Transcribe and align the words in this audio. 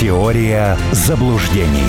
Теория 0.00 0.78
заблуждений. 0.92 1.84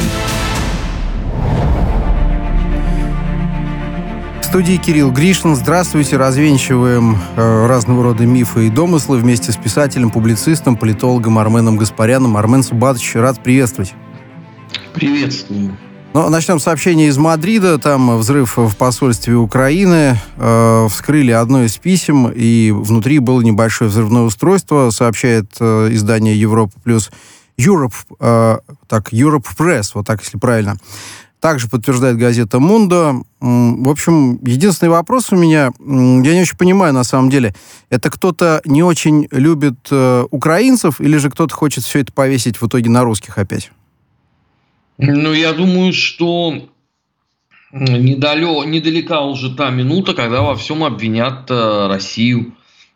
В 4.42 4.44
студии 4.44 4.76
Кирилл 4.76 5.14
Гришин. 5.14 5.56
Здравствуйте. 5.56 6.18
Развенчиваем 6.18 7.18
э, 7.38 7.68
разного 7.68 8.04
рода 8.04 8.26
мифы 8.26 8.68
и 8.68 8.70
домыслы 8.70 9.18
вместе 9.18 9.54
с 9.54 9.56
писателем, 9.56 10.10
публицистом, 10.12 10.76
политологом 10.76 11.40
Арменом 11.40 11.78
Гаспаряном. 11.78 12.36
Армен 12.36 12.64
Субатович, 12.64 13.16
рад 13.16 13.42
приветствовать. 13.42 13.94
Приветствую. 14.94 15.78
Ну, 16.14 16.28
начнем 16.28 16.60
с 16.60 16.64
сообщения 16.64 17.08
из 17.08 17.18
Мадрида. 17.18 17.78
Там 17.78 18.18
взрыв 18.18 18.58
в 18.58 18.76
посольстве 18.76 19.36
Украины. 19.36 20.18
Э, 20.36 20.88
вскрыли 20.92 21.32
одно 21.32 21.64
из 21.64 21.78
писем, 21.78 22.28
и 22.28 22.72
внутри 22.72 23.20
было 23.20 23.40
небольшое 23.40 23.90
взрывное 23.90 24.24
устройство, 24.24 24.90
сообщает 24.90 25.54
э, 25.62 25.88
издание 25.94 26.38
Европа 26.38 26.74
плюс 26.84 27.10
Europe, 27.58 27.94
э, 28.20 28.58
так, 28.88 29.14
Europe 29.14 29.46
Press, 29.58 29.92
вот 29.94 30.06
так, 30.06 30.22
если 30.22 30.38
правильно. 30.38 30.78
Также 31.40 31.68
подтверждает 31.68 32.18
газета 32.18 32.60
«Мундо». 32.60 33.24
В 33.40 33.90
общем, 33.90 34.38
единственный 34.44 34.90
вопрос 34.90 35.32
у 35.32 35.36
меня, 35.36 35.72
я 35.80 36.34
не 36.34 36.42
очень 36.42 36.58
понимаю, 36.58 36.94
на 36.94 37.04
самом 37.04 37.32
деле, 37.32 37.56
это 37.90 38.12
кто-то 38.12 38.62
не 38.64 38.84
очень 38.84 39.28
любит 39.32 39.88
э, 39.90 40.26
украинцев, 40.30 41.02
или 41.02 41.18
же 41.18 41.32
кто-то 41.32 41.56
хочет 41.56 41.84
все 41.84 42.00
это 42.00 42.14
повесить 42.14 42.62
в 42.62 42.68
итоге 42.68 42.92
на 42.92 43.04
русских 43.04 43.40
опять? 43.40 43.72
Ну, 45.00 45.34
я 45.34 45.54
думаю, 45.54 45.94
что 45.94 46.54
недалё, 47.72 48.64
недалека 48.64 49.22
уже 49.22 49.56
та 49.56 49.72
минута, 49.72 50.14
когда 50.14 50.42
во 50.42 50.56
всем 50.56 50.84
обвинят 50.84 51.50
э, 51.50 51.88
Россию. 51.88 52.54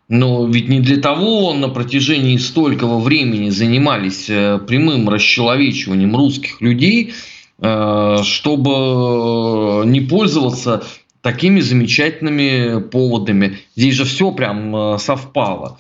Но 0.08 0.46
ведь 0.46 0.70
не 0.70 0.82
для 0.82 0.98
того 0.98 1.54
на 1.54 1.68
протяжении 1.70 2.38
столького 2.38 3.00
времени 3.00 3.50
занимались 3.50 4.30
э, 4.30 4.60
прямым 4.60 5.10
расчеловечиванием 5.10 6.16
русских 6.16 6.62
людей, 6.62 7.14
э, 7.60 8.18
чтобы 8.24 9.84
не 9.88 10.02
пользоваться 10.02 10.84
такими 11.22 11.60
замечательными 11.60 12.82
поводами. 12.82 13.58
Здесь 13.76 13.96
же 13.96 14.06
все 14.06 14.32
прям 14.32 14.76
э, 14.76 14.98
совпало. 15.00 15.80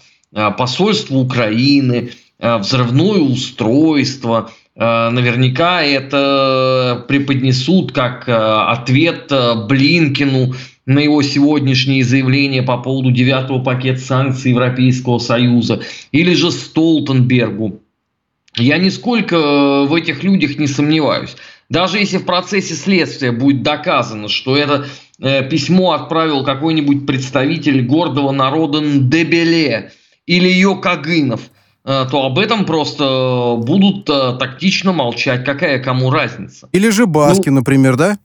Посольство 0.57 1.15
Украины, 1.15 2.11
взрывное 2.39 3.21
устройство– 3.21 4.51
наверняка 4.75 5.81
это 5.81 7.05
преподнесут 7.07 7.93
как 7.93 8.27
ответ 8.27 9.31
Блинкину 9.69 10.53
на 10.85 10.99
его 10.99 11.21
сегодняшние 11.21 12.03
заявления 12.03 12.63
по 12.63 12.77
поводу 12.77 13.11
девятого 13.11 13.59
пакета 13.63 13.99
санкций 13.99 14.51
Европейского 14.51 15.19
Союза, 15.19 15.81
или 16.11 16.33
же 16.33 16.51
Столтенбергу. 16.51 17.81
Я 18.55 18.77
нисколько 18.77 19.85
в 19.85 19.93
этих 19.93 20.23
людях 20.23 20.57
не 20.57 20.67
сомневаюсь. 20.67 21.35
Даже 21.69 21.97
если 21.97 22.17
в 22.17 22.25
процессе 22.25 22.75
следствия 22.75 23.31
будет 23.31 23.63
доказано, 23.63 24.29
что 24.29 24.55
это 24.55 24.85
письмо 25.49 25.93
отправил 25.93 26.43
какой-нибудь 26.43 27.05
представитель 27.05 27.85
гордого 27.85 28.31
народа 28.31 28.81
Дебеле 28.81 29.91
или 30.25 30.47
Йокагынов– 30.49 31.41
Э, 31.85 32.05
то 32.09 32.25
об 32.25 32.39
этом 32.39 32.65
просто 32.65 33.57
будут 33.59 34.09
э, 34.09 34.37
тактично 34.39 34.91
молчать. 34.91 35.45
Какая 35.45 35.81
кому 35.81 36.09
разница? 36.09 36.67
Или 36.71 36.89
же 36.89 37.05
Баски, 37.05 37.49
ну, 37.49 37.57
например, 37.57 37.95
да? 37.95 38.17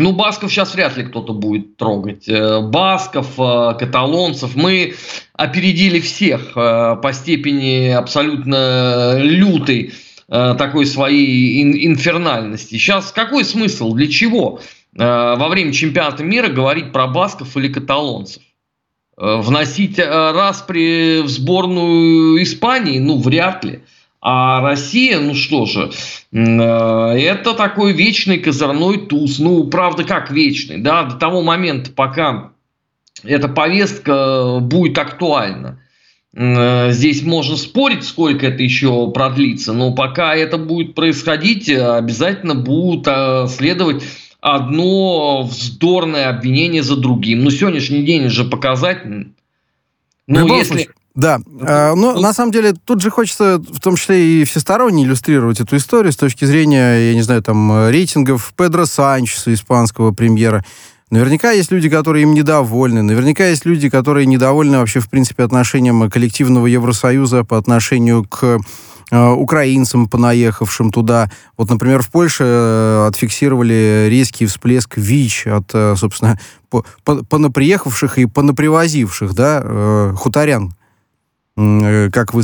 Ну, 0.00 0.12
Басков 0.12 0.50
сейчас 0.50 0.74
вряд 0.74 0.96
ли 0.96 1.04
кто-то 1.04 1.32
будет 1.32 1.76
трогать. 1.76 2.28
Э, 2.28 2.60
Басков, 2.60 3.36
каталонцев. 3.36 4.56
Мы 4.56 4.94
опередили 5.34 6.00
всех 6.00 6.54
по 6.54 7.10
степени 7.12 7.88
абсолютно 7.88 9.18
лютой 9.18 9.92
такой 10.28 10.86
своей 10.86 11.86
инфернальности. 11.86 12.74
Сейчас 12.74 13.10
какой 13.10 13.44
смысл? 13.44 13.94
Для 13.94 14.06
чего 14.06 14.60
во 14.92 15.48
время 15.48 15.72
чемпионата 15.72 16.22
мира 16.22 16.48
говорить 16.48 16.92
про 16.92 17.08
басков 17.08 17.56
или 17.56 17.66
каталонцев? 17.66 18.42
Э, 19.20 19.36
вносить 19.42 19.98
э, 19.98 20.32
распри 20.32 21.20
в 21.20 21.28
сборную 21.28 22.42
Испании, 22.42 22.98
ну, 22.98 23.18
вряд 23.18 23.64
ли. 23.64 23.80
А 24.22 24.60
Россия, 24.60 25.18
ну 25.18 25.34
что 25.34 25.64
же, 25.64 25.90
э, 26.30 26.36
это 26.36 27.54
такой 27.54 27.92
вечный 27.92 28.38
козырной 28.38 29.06
туз. 29.06 29.38
Ну, 29.38 29.64
правда, 29.64 30.04
как 30.04 30.30
вечный, 30.30 30.78
да, 30.78 31.04
до 31.04 31.16
того 31.16 31.42
момента, 31.42 31.90
пока 31.90 32.52
эта 33.24 33.48
повестка 33.48 34.58
будет 34.60 34.98
актуальна. 34.98 35.80
Здесь 36.32 37.22
можно 37.22 37.56
спорить, 37.56 38.04
сколько 38.04 38.46
это 38.46 38.62
еще 38.62 39.10
продлится, 39.10 39.72
но 39.72 39.92
пока 39.92 40.36
это 40.36 40.58
будет 40.58 40.94
происходить, 40.94 41.68
обязательно 41.68 42.54
будут 42.54 43.08
следовать 43.50 44.04
одно 44.40 45.42
вздорное 45.42 46.28
обвинение 46.28 46.82
за 46.82 46.96
другим. 46.96 47.42
Ну, 47.42 47.50
сегодняшний 47.50 48.04
день 48.04 48.28
же 48.28 48.44
показательный. 48.44 49.32
Ну, 50.28 50.56
если... 50.56 50.88
Да, 51.20 51.40
а, 51.60 51.94
но 51.94 52.12
ну, 52.14 52.20
на 52.20 52.32
самом 52.32 52.50
деле 52.50 52.72
тут 52.72 53.02
же 53.02 53.10
хочется 53.10 53.58
в 53.58 53.80
том 53.80 53.96
числе 53.96 54.40
и 54.40 54.44
всесторонне 54.44 55.04
иллюстрировать 55.04 55.60
эту 55.60 55.76
историю 55.76 56.12
с 56.12 56.16
точки 56.16 56.44
зрения, 56.44 57.10
я 57.10 57.14
не 57.14 57.22
знаю, 57.22 57.42
там, 57.42 57.88
рейтингов 57.88 58.52
Педро 58.56 58.86
Санчеса, 58.86 59.52
испанского 59.52 60.12
премьера. 60.12 60.64
Наверняка 61.10 61.50
есть 61.50 61.72
люди, 61.72 61.88
которые 61.88 62.22
им 62.22 62.34
недовольны. 62.34 63.02
Наверняка 63.02 63.46
есть 63.48 63.66
люди, 63.66 63.90
которые 63.90 64.26
недовольны 64.26 64.78
вообще, 64.78 65.00
в 65.00 65.10
принципе, 65.10 65.42
отношением 65.42 66.08
коллективного 66.08 66.66
Евросоюза 66.66 67.44
по 67.44 67.58
отношению 67.58 68.24
к 68.24 68.60
Э, 69.12 69.30
украинцам, 69.30 70.08
понаехавшим 70.08 70.92
туда. 70.92 71.28
Вот, 71.56 71.68
например, 71.68 72.00
в 72.00 72.10
Польше 72.10 72.44
э, 72.46 73.06
отфиксировали 73.08 74.06
резкий 74.08 74.46
всплеск 74.46 74.96
ВИЧ 74.96 75.48
от, 75.48 75.70
э, 75.74 75.96
собственно, 75.96 76.38
понаприехавших 77.04 78.18
и 78.18 78.26
понапривозивших, 78.26 79.34
да, 79.34 80.14
хуторян, 80.16 80.72
как 82.12 82.34
вы 82.34 82.42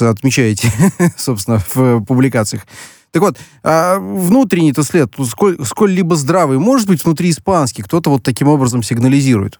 отмечаете, 0.00 0.70
собственно, 1.16 1.62
в 1.74 2.04
публикациях. 2.04 2.66
Так 3.10 3.22
вот, 3.22 3.36
а 3.62 3.98
внутренний-то 3.98 4.82
след, 4.82 5.12
сколь, 5.26 5.56
сколь-либо 5.64 6.14
здравый, 6.16 6.58
может 6.58 6.86
быть, 6.86 7.04
внутри 7.04 7.30
испанский, 7.30 7.82
кто-то 7.82 8.10
вот 8.10 8.22
таким 8.22 8.48
образом 8.48 8.82
сигнализирует? 8.82 9.58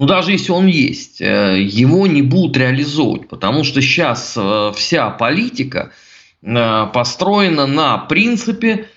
Ну, 0.00 0.06
даже 0.06 0.32
если 0.32 0.50
он 0.52 0.66
есть, 0.66 1.20
э, 1.20 1.60
его 1.60 2.06
не 2.06 2.22
будут 2.22 2.56
реализовывать, 2.56 3.28
потому 3.28 3.64
что 3.64 3.82
сейчас 3.82 4.34
э, 4.34 4.72
вся 4.74 5.10
политика 5.10 5.92
э, 6.42 6.86
построена 6.94 7.66
на 7.66 7.98
принципе, 7.98 8.88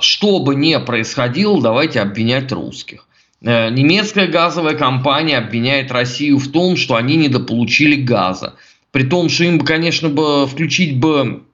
что 0.00 0.38
бы 0.38 0.54
ни 0.54 0.76
происходило, 0.76 1.60
давайте 1.60 1.98
обвинять 1.98 2.52
русских. 2.52 3.07
Немецкая 3.40 4.26
газовая 4.26 4.74
компания 4.74 5.38
обвиняет 5.38 5.92
Россию 5.92 6.38
в 6.38 6.50
том, 6.50 6.76
что 6.76 6.96
они 6.96 7.16
недополучили 7.16 7.94
газа. 7.94 8.56
При 8.90 9.04
том, 9.04 9.28
что 9.28 9.44
им 9.44 9.58
бы, 9.58 9.64
конечно, 9.64 10.08
бы 10.08 10.46
включить 10.46 10.98
бы 10.98 11.44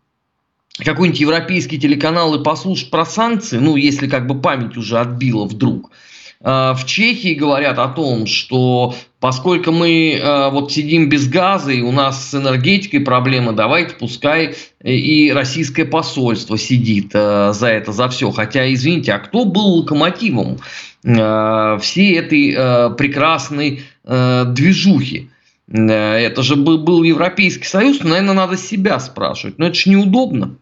какой-нибудь 0.78 1.20
европейский 1.20 1.78
телеканал 1.78 2.34
и 2.34 2.42
послушать 2.42 2.90
про 2.90 3.04
санкции, 3.04 3.58
ну, 3.58 3.76
если 3.76 4.08
как 4.08 4.26
бы 4.26 4.40
память 4.40 4.76
уже 4.76 4.98
отбила 4.98 5.44
вдруг– 5.44 5.90
Э, 6.00 6.13
в 6.40 6.80
Чехии 6.84 7.34
говорят 7.34 7.78
о 7.78 7.88
том, 7.88 8.26
что 8.26 8.94
поскольку 9.18 9.72
мы 9.72 10.16
э, 10.16 10.50
вот 10.50 10.70
сидим 10.70 11.08
без 11.08 11.26
газа 11.26 11.72
и 11.72 11.80
у 11.80 11.90
нас 11.90 12.28
с 12.28 12.34
энергетикой 12.34 13.00
проблемы, 13.00 13.52
давайте 13.52 13.94
пускай 13.94 14.54
и 14.82 15.32
российское 15.32 15.86
посольство 15.86 16.58
сидит 16.58 17.12
э, 17.14 17.52
за 17.54 17.68
это, 17.68 17.92
за 17.92 18.10
все. 18.10 18.30
Хотя, 18.30 18.70
извините, 18.70 19.14
а 19.14 19.18
кто 19.20 19.46
был 19.46 19.78
локомотивом 19.78 20.58
всей 21.02 22.18
этой 22.18 22.94
прекрасной 22.96 23.82
движухи? 24.04 25.30
Это 25.70 26.42
же 26.42 26.56
был, 26.56 27.02
Европейский 27.02 27.66
Союз, 27.66 28.00
наверное, 28.02 28.34
надо 28.34 28.56
себя 28.56 28.98
спрашивать. 29.00 29.58
Но 29.58 29.66
это 29.66 29.75
же 29.75 29.90
неудобно. 29.90 30.56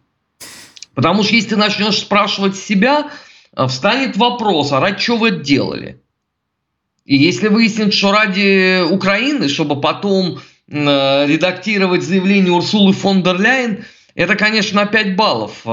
Потому 0.95 1.23
что 1.23 1.35
если 1.35 1.49
ты 1.49 1.55
начнешь 1.55 1.99
спрашивать 1.99 2.57
себя, 2.57 3.05
Э, 3.05 3.09
встанет 3.67 4.17
вопрос, 4.17 4.71
а 4.71 4.79
ради 4.79 4.99
чего 4.99 5.17
вы 5.17 5.29
это 5.29 5.39
делали? 5.39 6.01
И 7.05 7.17
если 7.17 7.49
выяснится, 7.49 7.97
что 7.97 8.11
ради 8.11 8.81
Украины, 8.89 9.49
чтобы 9.49 9.79
потом 9.79 10.39
э, 10.69 11.25
редактировать 11.27 12.03
заявление 12.03 12.53
Урсулы 12.53 12.93
фон 12.93 13.23
дер 13.23 13.39
Ляйен, 13.39 13.85
это, 14.15 14.35
конечно, 14.35 14.81
на 14.81 14.87
5 14.87 15.15
баллов 15.15 15.61
э, 15.65 15.69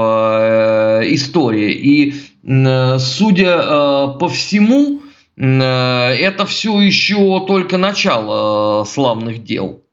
история. 1.05 1.71
И 1.71 2.15
э, 2.43 2.99
судя 2.99 3.61
э, 3.61 4.19
по 4.19 4.27
всему, 4.29 5.01
э, 5.37 5.43
это 5.43 6.45
все 6.45 6.81
еще 6.81 7.45
только 7.45 7.77
начало 7.77 8.81
э, 8.81 8.85
славных 8.87 9.43
дел. 9.43 9.83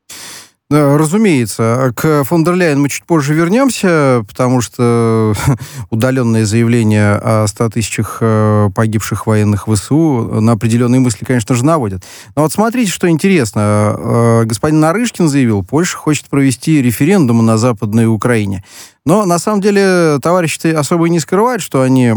Разумеется. 0.71 1.95
К 1.97 2.25
фон 2.25 2.45
мы 2.45 2.91
чуть 2.91 3.05
позже 3.05 3.33
вернемся, 3.33 4.23
потому 4.29 4.61
что 4.61 5.33
удаленное 5.91 6.45
заявление 6.45 7.15
о 7.15 7.47
100 7.47 7.71
тысячах 7.71 8.19
э, 8.21 8.69
погибших 8.75 9.27
военных 9.27 9.67
ВСУ 9.67 10.41
на 10.43 10.53
определенные 10.53 11.01
мысли, 11.01 11.25
конечно 11.25 11.55
же, 11.55 11.65
наводят. 11.65 12.05
Но 12.37 12.43
вот 12.43 12.53
смотрите, 12.53 12.93
что 12.93 13.09
интересно. 13.09 13.97
Э, 13.99 14.43
господин 14.45 14.81
Нарышкин 14.81 15.29
заявил, 15.29 15.63
Польша 15.65 15.97
хочет 15.97 16.27
провести 16.27 16.83
референдум 16.83 17.47
на 17.47 17.57
Западной 17.57 18.07
Украине. 18.07 18.63
Но 19.07 19.25
на 19.25 19.39
самом 19.39 19.63
деле 19.63 20.19
товарищи 20.21 20.67
особо 20.67 21.07
и 21.07 21.11
не 21.11 21.21
скрывают, 21.21 21.63
что 21.63 21.81
они 21.81 22.13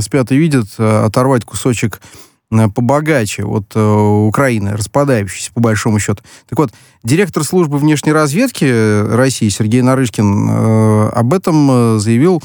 спят 0.00 0.32
и 0.32 0.36
видят 0.36 0.66
э, 0.76 1.04
оторвать 1.06 1.46
кусочек 1.46 2.02
Э, 2.02 2.25
побогаче 2.50 3.44
от 3.44 3.72
э, 3.74 3.80
Украины, 3.80 4.76
распадающейся 4.76 5.52
по 5.52 5.60
большому 5.60 5.98
счету. 5.98 6.22
Так 6.48 6.58
вот, 6.58 6.72
директор 7.02 7.42
службы 7.44 7.78
внешней 7.78 8.12
разведки 8.12 9.14
России 9.14 9.48
Сергей 9.48 9.82
Нарышкин 9.82 10.48
э, 10.48 11.08
об 11.08 11.34
этом 11.34 11.98
заявил 11.98 12.42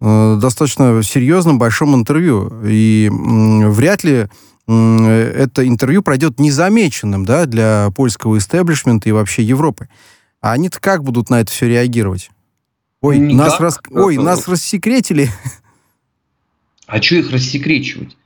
э, 0.00 0.38
достаточно 0.40 1.02
серьезном 1.02 1.58
большом 1.58 1.94
интервью. 1.94 2.52
И 2.64 3.10
э, 3.10 3.68
вряд 3.68 4.04
ли 4.04 4.28
э, 4.68 5.32
это 5.36 5.66
интервью 5.66 6.02
пройдет 6.02 6.38
незамеченным 6.38 7.24
да, 7.24 7.46
для 7.46 7.90
польского 7.96 8.38
истеблишмента 8.38 9.08
и 9.08 9.12
вообще 9.12 9.42
Европы. 9.42 9.88
А 10.40 10.52
они-то 10.52 10.80
как 10.80 11.02
будут 11.02 11.30
на 11.30 11.40
это 11.40 11.50
все 11.50 11.68
реагировать? 11.68 12.30
Ой, 13.00 13.18
нас, 13.18 13.58
рас... 13.58 13.80
Ой 13.90 14.16
нас 14.16 14.46
рассекретили. 14.46 15.28
А 16.86 17.02
что 17.02 17.16
их 17.16 17.30
рассекречивать? 17.32 18.16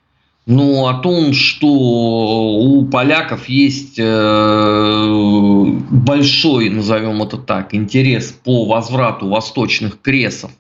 Ну, 0.49 0.87
о 0.87 0.95
том, 0.95 1.33
что 1.33 1.67
у 1.67 2.87
поляков 2.87 3.49
есть 3.49 3.99
э, 3.99 5.05
большой, 5.91 6.71
назовем 6.71 7.21
это 7.21 7.37
так, 7.37 7.75
интерес 7.75 8.31
по 8.45 8.65
возврату 8.65 9.29
восточных 9.29 10.01
кресов 10.01 10.53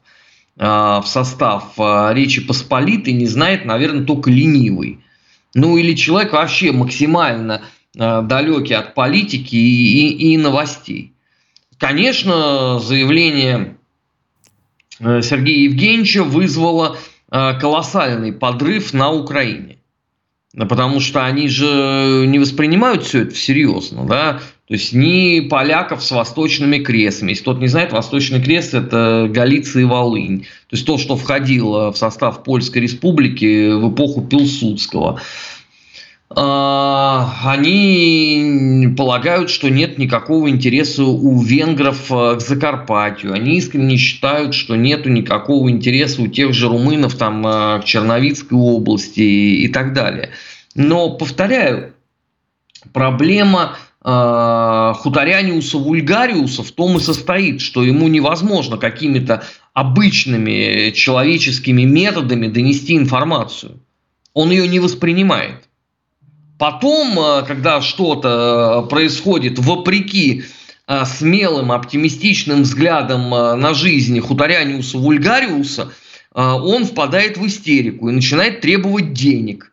э, 0.59 0.65
в 0.65 1.05
состав 1.07 1.75
э, 1.79 2.11
Речи 2.15 2.45
Посполитой, 2.45 3.13
не 3.13 3.27
знает, 3.27 3.65
наверное, 3.65 4.05
только 4.05 4.29
ленивый. 4.29 4.99
Ну, 5.55 5.77
или 5.77 5.95
человек 5.95 6.33
вообще 6.33 6.73
максимально 6.73 7.63
далекий 7.95 8.75
от 8.75 8.93
политики 8.93 9.55
и, 9.55 10.09
и, 10.09 10.35
и 10.35 10.37
новостей. 10.37 11.15
Конечно, 11.79 12.79
заявление 12.79 13.79
Сергея 14.99 15.65
Евгеньевича 15.71 16.25
вызвало 16.25 16.99
колоссальный 17.61 18.33
подрыв 18.33 18.93
на 18.93 19.11
Украине 19.11 19.77
потому 20.65 21.01
что 21.01 21.27
они 21.27 21.49
же 21.49 22.25
не 22.27 22.39
воспринимают 22.39 23.05
все 23.05 23.23
это 23.23 23.35
всерьез, 23.35 23.91
да, 23.91 24.41
то 24.67 24.75
есть 24.75 24.93
ни 24.93 25.41
поляков 25.41 26.03
с 26.03 26.11
восточными 26.11 26.79
крестами. 26.79 27.31
Если 27.31 27.43
кто-то 27.43 27.61
не 27.61 27.69
знает, 27.69 27.93
восточный 27.93 28.43
крест– 28.43 28.75
это 28.75 29.29
Галиция 29.31 29.83
и 29.83 29.85
Волынь. 29.85 30.41
То 30.41 30.77
есть 30.77 30.87
то, 30.87 30.99
что 30.99 31.17
входило 31.17 31.93
в 31.93 31.97
состав 31.97 32.43
Польской 32.43 32.83
республики 32.83 33.71
в 33.71 33.93
эпоху 33.93 34.23
Пилсудского. 34.23 35.21
А, 36.29 37.41
они 37.45 38.93
полагают, 38.97 39.49
что 39.49 39.69
нет 39.69 39.97
никакого 39.97 40.51
интереса 40.51 41.05
у 41.05 41.41
венгров 41.41 42.11
э, 42.11 42.37
к 42.37 42.41
Закарпатью. 42.41 43.33
Они 43.33 43.57
искренне 43.57 43.97
считают, 43.97 44.53
что 44.53 44.75
нет 44.75 45.07
никакого 45.07 45.71
интереса 45.71 46.23
у 46.23 46.27
тех 46.27 46.53
же 46.53 46.69
румынов 46.69 47.15
там, 47.15 47.47
э, 47.47 47.81
к 47.81 47.85
Черновицкой 47.85 48.59
области 48.59 49.21
и 49.21 49.69
так 49.69 49.93
далее. 49.93 50.31
Но, 50.75 51.11
повторяю, 51.11 51.95
проблема 52.93 53.77
хуторяниуса 54.03 55.79
вульгариуса 55.79 56.63
в 56.63 56.71
том 56.71 56.97
и 56.97 57.01
состоит, 57.01 57.61
что 57.61 57.83
ему 57.83 58.07
невозможно 58.07 58.77
какими-то 58.77 59.43
обычными 59.75 60.93
человеческими 60.93 61.83
методами 61.83 62.47
донести 62.47 62.97
информацию. 62.97 63.81
Он 64.33 64.53
ее 64.53 64.69
не 64.69 64.79
воспринимает. 64.79 65.66
Потом, 66.59 67.19
э, 67.19 67.43
когда 67.47 67.81
что-то 67.83 68.85
э, 68.85 68.89
происходит 68.89 69.59
вопреки 69.59 70.45
э, 70.87 71.05
смелым, 71.05 71.73
оптимистичным 71.73 72.63
взглядом 72.63 73.31
на 73.31 73.75
жизнь 73.75 74.19
хуторяниуса 74.21 74.99
Вульгариуса, 74.99 75.93
он 76.33 76.85
впадает 76.85 77.39
в 77.39 77.47
истерику 77.47 78.11
и 78.11 78.13
начинает 78.13 78.61
требовать 78.61 79.15
денег. 79.15 79.73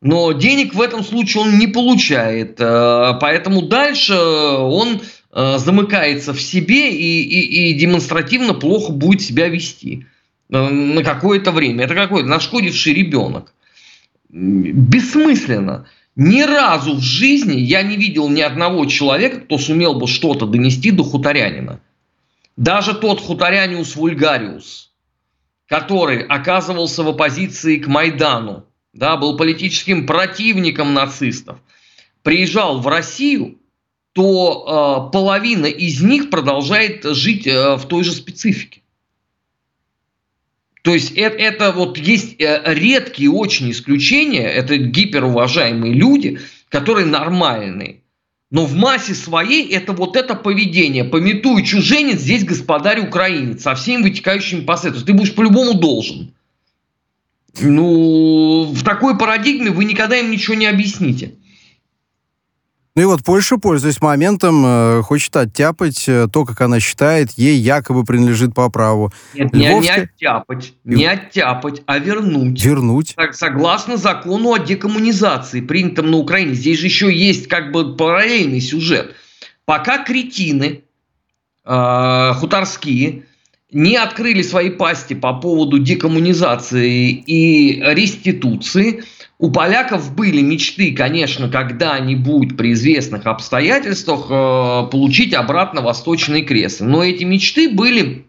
Но 0.00 0.32
денег 0.32 0.74
в 0.74 0.80
этом 0.80 1.04
случае 1.04 1.42
он 1.42 1.58
не 1.58 1.66
получает, 1.66 2.56
поэтому 2.56 3.60
дальше 3.60 4.14
он 4.14 5.02
замыкается 5.34 6.32
в 6.32 6.40
себе 6.40 6.90
и, 6.92 7.22
и, 7.22 7.72
и 7.72 7.74
демонстративно 7.74 8.54
плохо 8.54 8.90
будет 8.90 9.20
себя 9.20 9.48
вести 9.48 10.06
на 10.48 11.02
какое-то 11.04 11.52
время. 11.52 11.84
Это 11.84 11.94
какой-то 11.94 12.26
нашкодивший 12.26 12.94
ребенок. 12.94 13.52
Бессмысленно. 14.30 15.88
Ни 16.20 16.42
разу 16.42 16.96
в 16.96 17.00
жизни 17.00 17.60
я 17.60 17.84
не 17.84 17.96
видел 17.96 18.28
ни 18.28 18.40
одного 18.40 18.86
человека, 18.86 19.38
кто 19.38 19.56
сумел 19.56 19.94
бы 19.94 20.08
что-то 20.08 20.46
донести 20.46 20.90
до 20.90 21.04
хуторянина. 21.04 21.80
Даже 22.56 22.94
тот 22.94 23.20
хуторяниус 23.20 23.94
вульгариус, 23.94 24.90
который 25.68 26.24
оказывался 26.24 27.04
в 27.04 27.08
оппозиции 27.08 27.76
к 27.76 27.86
Майдану, 27.86 28.64
да, 28.92 29.16
был 29.16 29.36
политическим 29.36 30.06
противником 30.06 30.92
нацистов, 30.92 31.60
приезжал 32.24 32.80
в 32.80 32.88
Россию, 32.88 33.60
то 34.12 35.06
э, 35.06 35.12
половина 35.12 35.66
из 35.66 36.02
них 36.02 36.30
продолжает 36.30 37.04
жить 37.04 37.46
э, 37.46 37.76
в 37.76 37.86
той 37.86 38.02
же 38.02 38.10
специфике. 38.10 38.82
То 40.88 40.94
есть 40.94 41.12
это, 41.16 41.36
это 41.36 41.72
вот 41.72 41.98
есть 41.98 42.40
э, 42.40 42.62
редкие 42.64 43.30
очень 43.30 43.70
исключения, 43.70 44.48
это 44.48 44.78
гиперуважаемые 44.78 45.92
люди, 45.92 46.40
которые 46.70 47.04
нормальные. 47.04 48.00
Но 48.50 48.64
в 48.64 48.74
массе 48.74 49.12
своей 49.14 49.68
это 49.68 49.92
вот 49.92 50.16
это 50.16 50.34
поведение. 50.34 51.04
Пометуй 51.04 51.62
чуженец, 51.62 52.20
здесь 52.20 52.42
господарь 52.42 53.00
украинец, 53.00 53.64
со 53.64 53.74
всеми 53.74 54.04
вытекающими 54.04 54.62
последствиями. 54.62 55.04
Ты 55.04 55.12
будешь 55.12 55.34
по-любому 55.34 55.74
должен. 55.74 56.32
Ну, 57.60 58.72
в 58.72 58.82
такой 58.82 59.18
парадигме 59.18 59.70
вы 59.70 59.84
никогда 59.84 60.18
им 60.18 60.30
ничего 60.30 60.54
не 60.54 60.64
объясните. 60.64 61.34
Ну 62.98 63.02
и 63.02 63.06
вот 63.06 63.22
Польша, 63.22 63.58
пользуясь 63.58 64.00
моментом, 64.00 64.64
э, 64.66 65.02
хочет 65.02 65.36
оттяпать 65.36 66.08
э, 66.08 66.26
то, 66.32 66.44
как 66.44 66.60
она 66.62 66.80
считает, 66.80 67.30
ей 67.36 67.56
якобы 67.56 68.02
принадлежит 68.02 68.56
по 68.56 68.68
праву. 68.70 69.12
Нет, 69.34 69.54
Львовск... 69.54 69.88
не 69.88 70.02
оттяпать, 70.02 70.72
не 70.82 71.06
оттяпать, 71.06 71.82
а 71.86 71.98
вернуть. 71.98 72.60
Вернуть. 72.60 73.14
Так, 73.14 73.36
согласно 73.36 73.98
закону 73.98 74.52
о 74.52 74.58
декоммунизации, 74.58 75.60
принятом 75.60 76.10
на 76.10 76.16
Украине. 76.16 76.54
Здесь 76.54 76.80
же 76.80 76.86
еще 76.86 77.14
есть 77.14 77.46
как 77.46 77.70
бы 77.70 77.94
параллельный 77.94 78.60
сюжет. 78.60 79.14
Пока 79.64 80.02
кретины 80.02 80.82
э, 81.64 82.32
хуторские 82.34 83.26
не 83.70 83.96
открыли 83.96 84.42
свои 84.42 84.70
пасти 84.70 85.14
по 85.14 85.34
поводу 85.34 85.78
декоммунизации 85.78 87.10
и 87.12 87.80
реституции– 87.80 89.04
у 89.38 89.52
поляков 89.52 90.14
были 90.14 90.40
мечты, 90.40 90.92
конечно, 90.92 91.48
когда-нибудь 91.48 92.56
при 92.56 92.72
известных 92.72 93.26
обстоятельствах 93.26 94.26
э, 94.30 94.90
получить 94.90 95.32
обратно 95.32 95.80
Восточный 95.80 96.42
крест. 96.42 96.80
Но 96.80 97.04
эти 97.04 97.22
мечты 97.22 97.70
были 97.70 98.26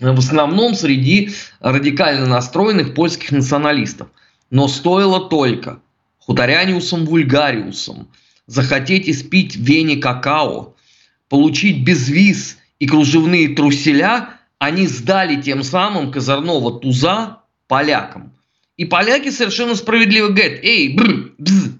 в 0.00 0.18
основном 0.18 0.74
среди 0.74 1.30
радикально 1.60 2.26
настроенных 2.26 2.94
польских 2.94 3.32
националистов. 3.32 4.08
Но 4.50 4.68
стоило 4.68 5.28
только 5.28 5.80
хуторяниусом 6.20 7.06
вульгариусом 7.06 8.08
захотеть 8.46 9.08
испить 9.08 9.56
Вене 9.56 9.96
какао, 9.96 10.74
получить 11.28 11.84
безвиз 11.84 12.58
и 12.78 12.86
кружевные 12.86 13.56
труселя, 13.56 14.30
они 14.58 14.86
сдали 14.86 15.40
тем 15.42 15.64
самым 15.64 16.12
козырного 16.12 16.78
туза 16.78 17.38
полякам. 17.66 18.32
И 18.76 18.84
поляки 18.84 19.30
совершенно 19.30 19.74
справедливо 19.74 20.28
говорят, 20.28 20.60
эй, 20.62 20.94
бр, 20.94 21.32
бз, 21.38 21.70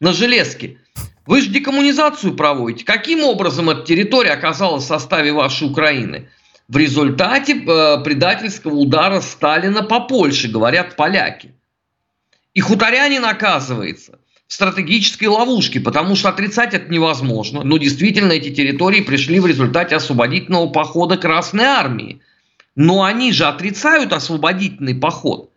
на 0.00 0.12
железке, 0.12 0.78
вы 1.26 1.42
же 1.42 1.50
декоммунизацию 1.50 2.34
проводите. 2.34 2.84
Каким 2.86 3.22
образом 3.22 3.68
эта 3.68 3.82
территория 3.82 4.30
оказалась 4.30 4.84
в 4.84 4.88
составе 4.88 5.32
вашей 5.32 5.68
Украины? 5.68 6.28
В 6.68 6.76
результате 6.76 7.54
э, 7.54 8.02
предательского 8.02 8.74
удара 8.74 9.20
Сталина 9.20 9.82
по 9.82 10.00
Польше, 10.00 10.48
говорят 10.48 10.96
поляки. 10.96 11.52
И 12.54 12.60
хуторянин 12.60 13.24
оказывается 13.24 14.18
в 14.46 14.54
стратегической 14.54 15.28
ловушке, 15.28 15.80
потому 15.80 16.16
что 16.16 16.30
отрицать 16.30 16.72
это 16.72 16.90
невозможно. 16.90 17.62
Но 17.62 17.76
действительно 17.76 18.32
эти 18.32 18.54
территории 18.54 19.02
пришли 19.02 19.38
в 19.38 19.46
результате 19.46 19.96
освободительного 19.96 20.68
похода 20.68 21.18
Красной 21.18 21.64
Армии. 21.64 22.20
Но 22.74 23.02
они 23.04 23.32
же 23.32 23.44
отрицают 23.44 24.14
освободительный 24.14 24.94
поход. 24.94 25.47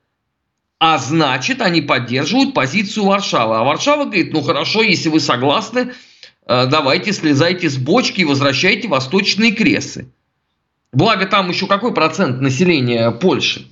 А 0.82 0.98
значит, 0.98 1.62
они 1.62 1.80
поддерживают 1.80 2.56
позицию 2.56 3.06
Варшавы. 3.06 3.56
А 3.58 3.64
Варшава 3.64 4.06
говорит, 4.06 4.34
ну 4.34 4.42
хорошо, 4.42 4.82
если 4.82 5.10
вы 5.10 5.20
согласны, 5.20 5.94
э, 6.48 6.66
давайте 6.66 7.14
слезайте 7.14 7.70
с 7.70 7.78
бочки 7.78 8.22
и 8.22 8.26
возвращайте 8.26 8.88
восточные 8.88 9.52
кресы. 9.52 10.12
Благо 10.92 11.28
там 11.28 11.52
еще 11.52 11.68
какой 11.68 11.94
процент 11.94 12.42
населения 12.42 13.12
Польши? 13.12 13.68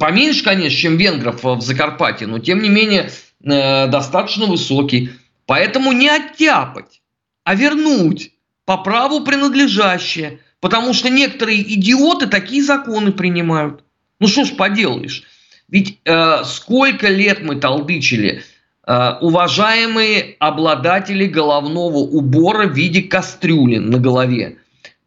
Поменьше, 0.00 0.42
конечно, 0.42 0.78
чем 0.78 0.96
венгров 0.96 1.44
в 1.44 1.60
Закарпатье, 1.60 2.26
но 2.26 2.38
тем 2.38 2.62
не 2.62 2.70
менее 2.70 3.10
э, 3.44 3.86
достаточно 3.86 4.46
высокий. 4.46 5.10
Поэтому 5.44 5.92
не 5.92 6.08
оттяпать, 6.08 7.02
а 7.44 7.54
вернуть 7.54 8.32
по 8.64 8.78
праву 8.78 9.20
принадлежащее. 9.20 10.40
Потому 10.60 10.94
что 10.94 11.10
некоторые 11.10 11.60
идиоты 11.74 12.26
такие 12.26 12.62
законы 12.62 13.12
принимают. 13.12 13.84
Ну 14.18 14.28
что 14.28 14.46
ж 14.46 14.56
поделаешь. 14.56 15.24
Ведь 15.68 15.98
э, 16.04 16.44
сколько 16.44 17.08
лет 17.08 17.42
мы 17.42 17.56
толдычили, 17.56 18.42
э, 18.86 19.12
уважаемые 19.20 20.36
обладатели 20.38 21.26
головного 21.26 21.98
убора 21.98 22.68
в 22.68 22.74
виде 22.74 23.02
кастрюлин 23.02 23.90
на 23.90 23.98
голове. 23.98 24.58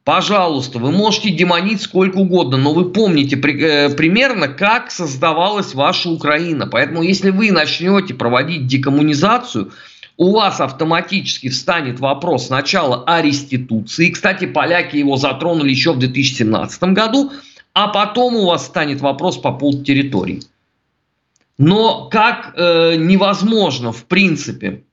Пожалуйста, 0.03 0.79
вы 0.79 0.91
можете 0.91 1.29
демонить 1.29 1.81
сколько 1.81 2.17
угодно, 2.17 2.57
но 2.57 2.73
вы 2.73 2.89
помните 2.89 3.37
при, 3.37 3.61
э, 3.61 3.89
примерно, 3.95 4.49
как 4.49 4.91
создавалась 4.91 5.73
ваша 5.73 6.09
Украина. 6.09 6.67
Поэтому, 6.67 7.03
если 7.03 7.29
вы 7.29 7.51
начнете 7.51 8.13
проводить 8.13 8.67
декоммунизацию, 8.67 9.71
у 10.17 10.31
вас 10.31 10.59
автоматически 10.59 11.47
встанет 11.47 12.01
вопрос 12.01 12.47
сначала 12.47 13.05
о 13.05 13.21
реституции. 13.21 14.09
Кстати, 14.09 14.45
поляки 14.45 14.97
его 14.97 15.15
затронули 15.15 15.69
еще 15.69 15.93
в 15.93 15.99
2017 15.99 16.83
году– 16.83 17.31
а 17.73 17.87
потом 17.87 18.35
у 18.35 18.45
вас 18.45 18.65
станет 18.65 19.01
вопрос 19.01 19.37
по 19.37 19.51
поводу 19.51 19.83
территорий. 19.83 20.43
Но 21.57 22.09
как 22.09 22.53
э, 22.55 22.95
невозможно, 22.95 23.91
в 23.91 24.05
принципе, 24.05 24.83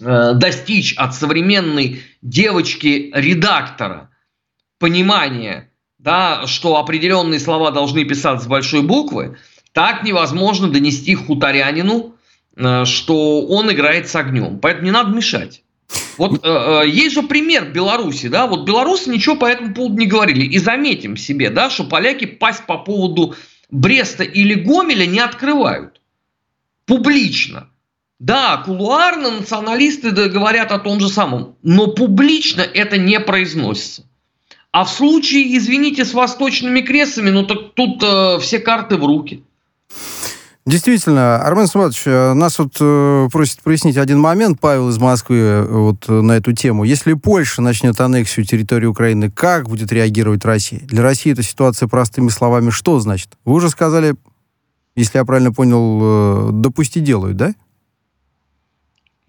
э, 0.00 0.32
достичь 0.34 0.94
от 0.96 1.14
современной 1.14 2.02
девочки-редактора 2.20 4.10
понимания, 4.78 5.70
да, 5.98 6.46
что 6.46 6.76
определенные 6.76 7.40
слова 7.40 7.70
должны 7.70 8.04
писаться 8.04 8.44
с 8.44 8.48
большой 8.48 8.82
буквы, 8.82 9.38
так 9.72 10.04
невозможно 10.04 10.68
донести 10.68 11.14
хуторянину, 11.14 12.14
э, 12.56 12.84
что 12.84 13.46
он 13.46 13.72
играет 13.72 14.08
с 14.08 14.14
огнем. 14.14 14.60
Поэтому 14.60 14.84
не 14.84 14.92
надо 14.92 15.10
мешать. 15.10 15.63
Вот 16.16 16.44
э, 16.44 16.48
э, 16.48 16.88
есть 16.88 17.14
же 17.14 17.22
пример 17.22 17.70
Беларуси, 17.72 18.28
да, 18.28 18.46
вот 18.46 18.64
белорусы 18.64 19.10
ничего 19.10 19.36
по 19.36 19.46
этому 19.46 19.74
поводу 19.74 19.96
не 19.96 20.06
говорили. 20.06 20.44
И 20.44 20.58
заметим 20.58 21.16
себе, 21.16 21.50
да, 21.50 21.70
что 21.70 21.84
поляки 21.84 22.24
пасть 22.24 22.66
по 22.66 22.78
поводу 22.78 23.34
Бреста 23.70 24.22
или 24.22 24.54
Гомеля 24.54 25.06
не 25.06 25.20
открывают. 25.20 26.00
Публично. 26.86 27.68
Да, 28.20 28.58
кулуарно 28.58 29.30
националисты 29.30 30.10
говорят 30.10 30.70
о 30.72 30.78
том 30.78 31.00
же 31.00 31.08
самом, 31.08 31.56
но 31.62 31.88
публично 31.88 32.62
это 32.62 32.96
не 32.96 33.18
произносится. 33.20 34.04
А 34.70 34.84
в 34.84 34.90
случае, 34.90 35.56
извините, 35.56 36.04
с 36.04 36.14
восточными 36.14 36.80
крестами, 36.80 37.30
ну 37.30 37.44
так 37.44 37.74
тут 37.74 38.02
э, 38.02 38.38
все 38.40 38.58
карты 38.60 38.96
в 38.96 39.04
руки. 39.04 39.44
Действительно, 40.66 41.42
Армен 41.42 41.66
Саматович, 41.66 42.02
э, 42.06 42.32
нас 42.32 42.58
вот 42.58 42.76
э, 42.80 43.28
просит 43.30 43.60
прояснить 43.60 43.98
один 43.98 44.18
момент, 44.18 44.58
Павел 44.60 44.88
из 44.88 44.96
Москвы, 44.96 45.36
э, 45.36 45.62
вот 45.62 46.08
на 46.08 46.32
эту 46.32 46.52
тему. 46.52 46.84
Если 46.84 47.12
Польша 47.12 47.60
начнет 47.60 48.00
аннексию 48.00 48.46
территории 48.46 48.86
Украины, 48.86 49.30
как 49.30 49.68
будет 49.68 49.92
реагировать 49.92 50.42
Россия? 50.42 50.80
Для 50.84 51.02
России 51.02 51.32
эта 51.32 51.42
ситуация, 51.42 51.86
простыми 51.86 52.30
словами, 52.30 52.70
что 52.70 52.98
значит? 52.98 53.28
Вы 53.44 53.56
уже 53.56 53.68
сказали, 53.68 54.14
если 54.96 55.18
я 55.18 55.26
правильно 55.26 55.52
понял, 55.52 56.48
э, 56.48 56.52
допустить 56.52 57.04
делают, 57.04 57.36
да? 57.36 57.54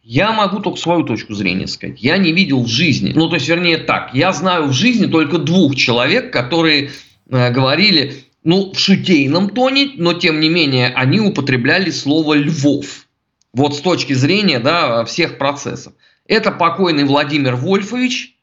Я 0.03 0.31
могу 0.31 0.59
только 0.59 0.79
свою 0.79 1.03
точку 1.03 1.33
зрения 1.33 1.67
сказать. 1.67 2.01
Я 2.01 2.17
не 2.17 2.31
видел 2.31 2.63
в 2.63 2.67
жизни, 2.67 3.11
ну 3.13 3.27
то 3.27 3.35
есть, 3.35 3.49
вернее 3.49 3.79
так, 3.79 4.13
я 4.13 4.31
знаю 4.31 4.67
в 4.67 4.71
жизни 4.71 5.07
только 5.07 5.39
двух 5.39 5.75
человек, 5.75 6.31
которые 6.31 6.91
э, 7.29 7.51
говорили, 7.51 8.24
ну, 8.45 8.71
в 8.71 8.79
шутейном 8.79 9.49
тоне, 9.49 9.91
но 9.95 10.13
тем 10.13 10.39
не 10.39 10.49
менее 10.49 10.89
они 10.89 11.19
употребляли 11.19 11.89
слово 11.89 12.35
«Львов». 12.35 13.07
Вот 13.53 13.75
с 13.75 13.81
точки 13.81 14.13
зрения 14.13 14.59
да, 14.59 15.03
всех 15.05 15.39
процессов. 15.39 15.93
Это 16.27 16.51
покойный 16.51 17.05
Владимир 17.05 17.55
Вольфович 17.55 18.35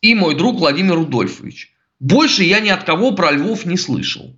и 0.00 0.14
мой 0.14 0.34
друг 0.34 0.58
Владимир 0.58 0.96
Рудольфович. 0.96 1.72
Больше 2.00 2.42
я 2.42 2.58
ни 2.58 2.68
от 2.68 2.82
кого 2.82 3.12
про 3.12 3.30
Львов 3.30 3.64
не 3.64 3.76
слышал. 3.76 4.34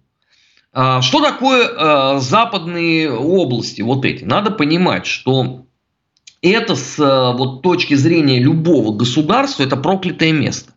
А, 0.73 1.01
что 1.01 1.23
такое 1.23 1.67
а, 1.67 2.21
западные 2.21 3.11
области, 3.11 3.81
вот 3.81 4.05
эти? 4.05 4.25
Надо 4.25 4.51
понимать, 4.51 5.07
что 5.07 5.65
это 6.43 6.77
с 6.77 6.99
а, 6.99 7.33
вот, 7.33 7.63
точки 7.63 7.95
зрения 7.95 8.39
любого 8.39 8.95
государства, 8.95 9.63
это 9.63 9.77
проклятое 9.79 10.33
место. 10.33 10.75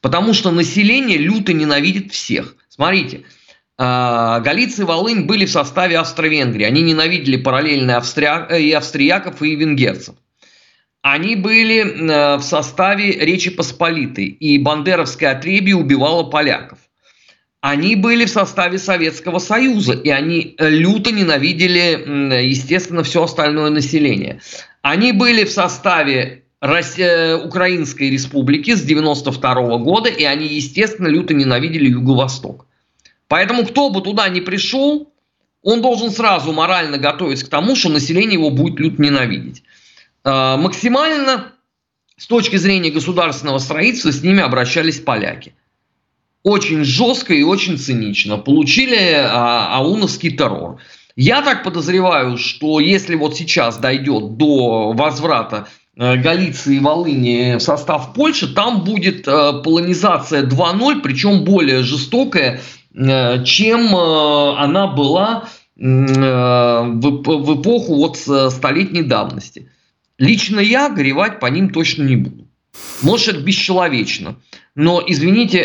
Потому 0.00 0.32
что 0.32 0.50
население 0.50 1.18
люто 1.18 1.52
ненавидит 1.52 2.12
всех. 2.12 2.54
Смотрите, 2.78 3.24
а, 3.76 4.38
Галиция 4.38 4.84
и 4.84 4.86
Волынь 4.86 5.26
были 5.26 5.46
в 5.46 5.50
составе 5.50 5.98
Австро-Венгрии. 5.98 6.64
Они 6.64 6.82
ненавидели 6.82 7.36
параллельно 7.36 7.96
австрия... 7.96 8.46
Э, 8.48 8.60
и 8.60 8.70
австрияков, 8.70 9.42
и 9.42 9.56
венгерцев. 9.56 10.14
Они 11.02 11.34
были 11.34 11.80
э, 11.80 12.36
в 12.36 12.42
составе 12.42 13.10
Речи 13.10 13.50
Посполитой, 13.50 14.26
и 14.26 14.58
бандеровское 14.58 15.32
отребье 15.32 15.74
убивало 15.74 16.30
поляков. 16.30 16.78
Они 17.60 17.96
были 17.96 18.26
в 18.26 18.30
составе 18.30 18.78
Советского 18.78 19.40
Союза, 19.40 19.94
и 19.94 20.10
они 20.10 20.54
э, 20.56 20.70
люто 20.70 21.10
ненавидели, 21.10 22.44
естественно, 22.44 23.02
все 23.02 23.24
остальное 23.24 23.70
население. 23.70 24.40
Они 24.82 25.10
были 25.10 25.42
в 25.42 25.50
составе 25.50 26.44
Россия, 26.60 27.36
Украинской 27.36 28.10
Республики 28.10 28.76
с 28.76 28.82
92 28.82 29.78
года, 29.78 30.08
и 30.08 30.22
они, 30.22 30.46
естественно, 30.46 31.08
люто 31.08 31.34
ненавидели 31.34 31.88
Юго-Восток. 31.88 32.67
Поэтому 33.28 33.66
кто 33.66 33.90
бы 33.90 34.00
туда 34.00 34.28
ни 34.28 34.40
пришел, 34.40 35.12
он 35.62 35.82
должен 35.82 36.10
сразу 36.10 36.52
морально 36.52 36.98
готовиться 36.98 37.46
к 37.46 37.50
тому, 37.50 37.76
что 37.76 37.90
население 37.90 38.34
его 38.34 38.50
будет 38.50 38.80
люто 38.80 39.00
ненавидеть. 39.02 39.62
А, 40.24 40.56
максимально 40.56 41.52
с 42.16 42.26
точки 42.26 42.56
зрения 42.56 42.90
государственного 42.90 43.58
строительства 43.58 44.10
с 44.10 44.22
ними 44.22 44.40
обращались 44.40 44.98
поляки. 44.98 45.54
Очень 46.42 46.84
жестко 46.84 47.34
и 47.34 47.42
очень 47.42 47.78
цинично. 47.78 48.38
Получили 48.38 49.12
а, 49.14 49.76
ауновский 49.76 50.30
террор. 50.30 50.80
Я 51.16 51.42
так 51.42 51.64
подозреваю, 51.64 52.38
что 52.38 52.80
если 52.80 53.16
вот 53.16 53.36
сейчас 53.36 53.76
дойдет 53.76 54.36
до 54.36 54.92
возврата 54.92 55.68
Галиции 55.98 56.76
и 56.76 56.80
Волыни 56.80 57.56
в 57.56 57.60
состав 57.60 58.12
Польши, 58.14 58.54
там 58.54 58.84
будет 58.84 59.26
э, 59.26 59.62
полонизация 59.64 60.44
2.0, 60.44 61.00
причем 61.02 61.44
более 61.44 61.82
жестокая, 61.82 62.60
Э, 62.98 63.44
чем 63.44 63.94
э, 63.94 64.54
она 64.58 64.88
была 64.88 65.48
э, 65.76 65.82
в 65.82 67.60
эпоху 67.60 67.94
вот 67.94 68.16
столетней 68.16 69.02
давности. 69.02 69.70
Лично 70.18 70.58
я 70.58 70.88
горевать 70.88 71.38
по 71.38 71.46
ним 71.46 71.70
точно 71.70 72.02
не 72.02 72.16
буду. 72.16 72.48
Может, 73.02 73.28
это 73.28 73.40
бесчеловечно. 73.40 74.36
Но, 74.74 75.02
извините, 75.04 75.64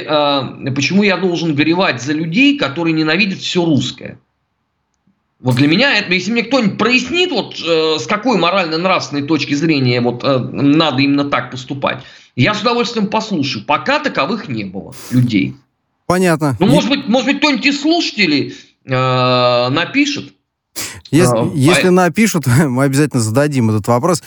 почему 0.75 1.03
я 1.03 1.17
должен 1.17 1.53
горевать 1.53 2.01
за 2.01 2.13
людей, 2.13 2.57
которые 2.57 2.93
ненавидят 2.93 3.39
все 3.39 3.63
русское? 3.63 4.19
Вот 5.43 5.55
для 5.55 5.67
меня, 5.67 5.97
это, 5.97 6.11
если 6.13 6.31
мне 6.31 6.43
кто-нибудь 6.43 6.77
прояснит, 6.79 7.29
вот 7.31 7.57
с 7.57 8.07
какой 8.07 8.37
морально-нравственной 8.39 9.27
точки 9.27 9.53
зрения 9.53 10.01
вот 10.01 10.23
надо 10.23 11.01
именно 11.01 11.25
так 11.25 11.51
поступать, 11.51 12.01
я 12.35 12.53
с 12.53 12.61
удовольствием 12.61 13.07
послушаю. 13.07 13.65
Пока 13.65 13.99
таковых 13.99 14.47
не 14.47 14.63
было 14.63 14.95
людей. 15.11 15.55
Понятно. 16.05 16.55
Ну, 16.59 16.67
может 16.67 16.89
быть, 16.89 17.07
может 17.07 17.27
быть, 17.27 17.37
кто-нибудь 17.37 17.65
из 17.65 17.81
слушателей 17.81 18.55
э, 18.85 19.69
напишет. 19.69 20.33
Если, 21.11 21.37
а, 21.37 21.51
если 21.53 21.87
а... 21.87 21.91
напишут, 21.91 22.45
мы 22.67 22.83
обязательно 22.83 23.21
зададим 23.21 23.69
этот 23.69 23.87
вопрос. 23.87 24.23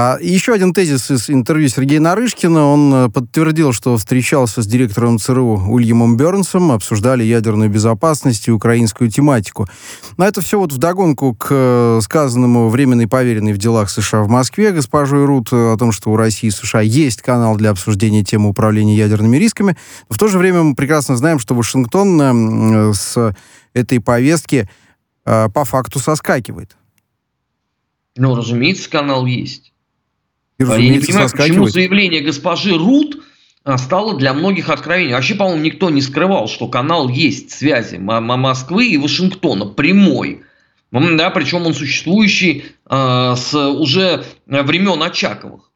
А, 0.00 0.16
еще 0.20 0.52
один 0.52 0.72
тезис 0.72 1.10
из 1.10 1.28
интервью 1.28 1.68
Сергея 1.68 1.98
Нарышкина. 1.98 2.64
Он 2.66 2.94
э, 2.94 3.08
подтвердил, 3.08 3.72
что 3.72 3.96
встречался 3.96 4.62
с 4.62 4.66
директором 4.68 5.18
ЦРУ 5.18 5.64
Ульямом 5.68 6.16
Бернсом, 6.16 6.70
обсуждали 6.70 7.24
ядерную 7.24 7.68
безопасность 7.68 8.46
и 8.46 8.52
украинскую 8.52 9.10
тематику. 9.10 9.66
Но 10.16 10.24
это 10.24 10.40
все 10.40 10.60
вот 10.60 10.72
вдогонку 10.72 11.34
к 11.34 11.48
э, 11.50 11.98
сказанному 12.00 12.68
временной 12.68 13.08
поверенной 13.08 13.52
в 13.52 13.58
делах 13.58 13.90
США 13.90 14.22
в 14.22 14.28
Москве 14.28 14.70
госпожой 14.70 15.24
Рут 15.24 15.52
о 15.52 15.76
том, 15.76 15.90
что 15.90 16.12
у 16.12 16.16
России 16.16 16.46
и 16.46 16.52
США 16.52 16.80
есть 16.80 17.20
канал 17.20 17.56
для 17.56 17.70
обсуждения 17.70 18.22
темы 18.22 18.50
управления 18.50 18.96
ядерными 18.96 19.36
рисками. 19.36 19.76
В 20.08 20.16
то 20.16 20.28
же 20.28 20.38
время 20.38 20.62
мы 20.62 20.76
прекрасно 20.76 21.16
знаем, 21.16 21.40
что 21.40 21.56
Вашингтон 21.56 22.22
э, 22.22 22.92
с 22.94 23.34
этой 23.74 23.98
повестки 23.98 24.70
по 25.24 25.64
факту 25.64 25.98
соскакивает. 25.98 26.76
Ну, 28.16 28.36
разумеется, 28.36 28.88
канал 28.88 29.26
есть. 29.26 29.72
И, 30.58 30.64
а 30.64 30.76
Я 30.76 30.90
не 30.90 31.00
понимаю, 31.00 31.30
почему 31.30 31.68
заявление 31.68 32.20
госпожи 32.20 32.76
Рут 32.76 33.22
а, 33.64 33.78
стало 33.78 34.16
для 34.16 34.34
многих 34.34 34.70
откровением. 34.70 35.14
Вообще, 35.14 35.34
по-моему, 35.34 35.62
никто 35.62 35.90
не 35.90 36.00
скрывал, 36.00 36.48
что 36.48 36.68
канал 36.68 37.08
есть 37.08 37.50
связи 37.50 37.96
Москвы 37.96 38.88
и 38.88 38.96
Вашингтона 38.96 39.66
прямой. 39.66 40.42
Да, 40.90 41.30
причем 41.30 41.66
он 41.66 41.74
существующий 41.74 42.64
э, 42.88 43.34
с 43.36 43.54
уже 43.54 44.24
времен 44.46 45.02
Очаковых. 45.02 45.70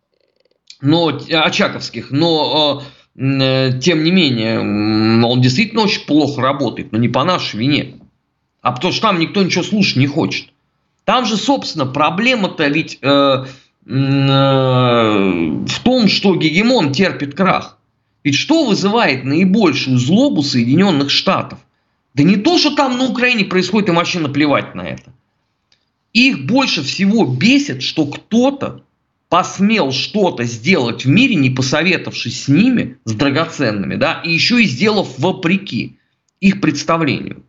но 0.81 1.21
очаковских, 1.31 2.11
но 2.11 2.83
тем 3.15 4.05
не 4.05 4.11
менее 4.11 4.61
он 4.61 5.41
действительно 5.43 5.83
очень 5.83 6.07
плохо 6.07 6.41
работает, 6.41 6.93
но 6.93 6.99
не 6.99 7.11
по 7.11 7.25
нашей 7.25 7.61
вине, 7.61 8.01
а 8.63 8.73
потому 8.73 8.91
что 8.93 9.03
там 9.03 9.21
никто 9.21 9.43
ничего 9.43 9.63
слушать 9.63 9.97
не 9.97 10.07
хочет. 10.07 10.49
Там 11.05 11.27
же, 11.27 11.37
собственно, 11.37 11.85
проблема-то 11.85 12.67
ведь 12.69 12.99
э, 13.03 13.09
э, 13.09 13.45
в 13.85 15.81
том, 15.83 16.09
что 16.09 16.37
гегемон 16.37 16.93
терпит 16.93 17.35
крах. 17.35 17.79
Ведь 18.23 18.37
что 18.37 18.65
вызывает 18.65 19.25
наибольшую 19.25 19.99
злобу 19.99 20.43
Соединенных 20.43 21.11
Штатов? 21.11 21.59
Да 22.15 22.23
не 22.23 22.37
то, 22.37 22.59
что 22.59 22.75
там 22.77 22.99
на 22.99 23.07
Украине 23.07 23.45
происходит, 23.45 23.89
им 23.89 23.97
вообще 23.97 24.21
наплевать 24.21 24.75
на 24.75 24.83
это. 24.83 25.13
Их 26.13 26.47
больше 26.47 26.83
всего 26.83 27.25
бесит, 27.25 27.83
что 27.83 28.07
кто-то 28.07 28.85
посмел 29.29 29.93
что-то 29.93 30.45
сделать 30.45 31.05
в 31.07 31.09
мире, 31.09 31.37
не 31.37 31.49
посоветовавшись 31.49 32.45
с 32.45 32.49
ними, 32.49 32.99
с 33.05 33.15
драгоценными, 33.15 33.97
да, 33.97 34.21
и 34.23 34.31
еще 34.31 34.63
и 34.63 34.67
сделав 34.67 35.19
вопреки 35.19 35.97
их 36.41 36.61
представлению. 36.61 37.43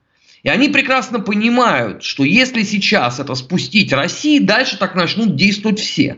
И 0.44 0.50
они 0.50 0.68
прекрасно 0.68 1.22
понимают, 1.22 2.04
что 2.04 2.24
если 2.26 2.64
сейчас 2.64 3.20
это 3.20 3.34
спустить 3.34 3.94
России, 3.94 4.40
дальше 4.40 4.78
так 4.78 4.94
начнут 4.94 5.38
действовать 5.38 5.80
все. 5.80 6.18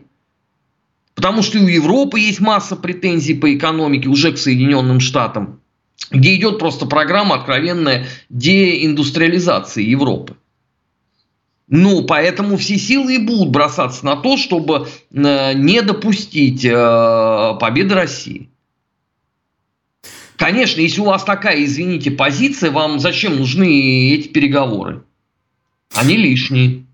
Потому 1.13 1.43
что 1.43 1.59
и 1.59 1.61
у 1.61 1.67
Европы 1.67 2.19
есть 2.19 2.41
масса 2.41 2.75
претензий 2.75 3.35
по 3.35 3.53
экономике 3.55 4.09
уже 4.09 4.33
к 4.33 4.37
Соединенным 4.37 4.99
Штатам, 4.99 5.61
где 6.09 6.35
идет 6.35 6.57
просто 6.57 6.87
программа 6.87 7.35
откровенная 7.35 8.07
деиндустриализации 8.29 9.83
Европы. 9.83 10.35
Ну, 11.67 12.03
поэтому 12.03 12.57
все 12.57 12.77
силы 12.77 13.15
и 13.15 13.25
будут 13.25 13.49
бросаться 13.49 14.05
на 14.05 14.15
то, 14.15 14.37
чтобы 14.37 14.87
э, 15.11 15.53
не 15.53 15.81
допустить 15.81 16.63
э, 16.65 17.57
победы 17.59 17.95
России. 17.95 18.49
Конечно, 20.37 20.81
если 20.81 21.01
у 21.01 21.05
вас 21.05 21.23
такая, 21.23 21.63
извините, 21.63 22.11
позиция, 22.11 22.71
вам 22.71 22.99
зачем 22.99 23.37
нужны 23.37 24.13
эти 24.13 24.27
переговоры? 24.27 25.03
Они 25.93 26.17
лишние. 26.17 26.85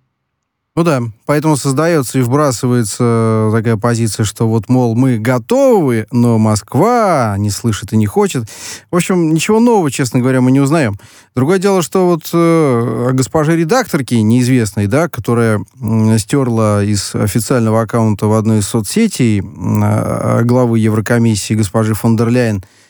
Ну 0.73 0.83
да, 0.83 1.01
поэтому 1.25 1.57
создается 1.57 2.17
и 2.17 2.21
вбрасывается 2.21 3.49
такая 3.51 3.75
позиция, 3.75 4.23
что 4.23 4.47
вот, 4.47 4.69
мол, 4.69 4.95
мы 4.95 5.19
готовы, 5.19 6.07
но 6.11 6.37
Москва 6.37 7.35
не 7.37 7.49
слышит 7.49 7.91
и 7.91 7.97
не 7.97 8.05
хочет. 8.05 8.45
В 8.89 8.95
общем, 8.95 9.33
ничего 9.33 9.59
нового, 9.59 9.91
честно 9.91 10.21
говоря, 10.21 10.39
мы 10.39 10.49
не 10.53 10.61
узнаем. 10.61 10.97
Другое 11.35 11.59
дело, 11.59 11.81
что 11.81 12.07
вот 12.07 12.29
э, 12.31 13.09
госпоже 13.11 13.57
редакторке 13.57 14.21
неизвестной, 14.21 14.87
да, 14.87 15.09
которая 15.09 15.59
э, 15.59 16.17
стерла 16.17 16.81
из 16.81 17.15
официального 17.15 17.81
аккаунта 17.81 18.27
в 18.27 18.33
одной 18.33 18.59
из 18.59 18.67
соцсетей 18.67 19.41
э, 19.41 20.43
главы 20.43 20.79
Еврокомиссии 20.79 21.53
госпожи 21.53 21.93
фон 21.95 22.15
дер 22.15 22.29
Ляйен 22.29 22.59
Э, 22.59 22.80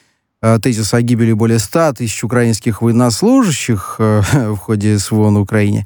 тезис 0.42 0.94
о 0.94 1.02
гибели 1.02 1.34
более 1.34 1.60
100 1.60 1.94
тысяч 1.94 2.24
украинских 2.24 2.82
военнослужащих 2.82 3.98
э, 4.00 4.22
в 4.54 4.58
ходе 4.58 4.98
СВО 4.98 5.30
на 5.30 5.40
Украине, 5.40 5.86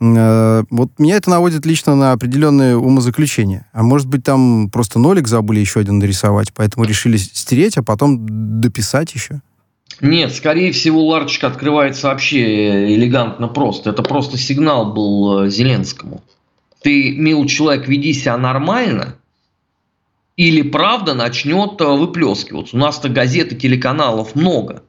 э, 0.00 0.62
вот 0.70 0.90
меня 0.98 1.16
это 1.16 1.30
наводит 1.30 1.66
лично 1.66 1.96
на 1.96 2.12
определенные 2.12 2.76
умозаключения. 2.76 3.68
А 3.72 3.82
может 3.82 4.06
быть, 4.06 4.22
там 4.22 4.70
просто 4.70 4.98
нолик 5.00 5.26
забыли 5.26 5.58
еще 5.58 5.80
один 5.80 5.98
нарисовать, 5.98 6.52
поэтому 6.54 6.84
решили 6.84 7.16
стереть, 7.16 7.76
а 7.78 7.82
потом 7.82 8.60
дописать 8.60 9.12
еще? 9.12 9.40
Нет, 10.00 10.32
скорее 10.32 10.72
всего, 10.72 11.04
ларчик 11.06 11.44
открывается 11.44 12.08
вообще 12.08 12.94
элегантно 12.94 13.48
просто. 13.48 13.90
Это 13.90 14.02
просто 14.02 14.36
сигнал 14.36 14.92
был 14.92 15.48
Зеленскому. 15.48 16.22
Ты, 16.82 17.16
мил 17.16 17.46
человек, 17.46 17.88
веди 17.88 18.12
себя 18.12 18.36
нормально– 18.36 19.16
или 20.36 20.62
правда 20.62 21.14
начнет 21.14 21.80
э, 21.80 21.84
выплескиваться. 21.84 22.76
У 22.76 22.78
нас-то 22.78 23.08
газет 23.08 23.52
и 23.52 23.56
телеканалов 23.56 24.34
много. 24.34 24.82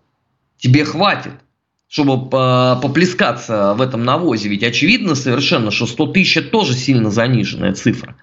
Тебе 0.58 0.84
хватит, 0.84 1.34
чтобы 1.88 2.30
поплескаться 2.30 3.74
в 3.74 3.82
этом 3.82 4.04
навозе. 4.04 4.50
Ведь 4.50 4.64
очевидно 4.64 5.16
совершенно, 5.16 5.72
что 5.72 5.86
100 5.86 6.08
тысяч 6.08 6.38
это 6.38 6.50
тоже 6.50 6.74
сильно 6.74 7.12
заниженная 7.12 7.74
цифра. 7.74 8.16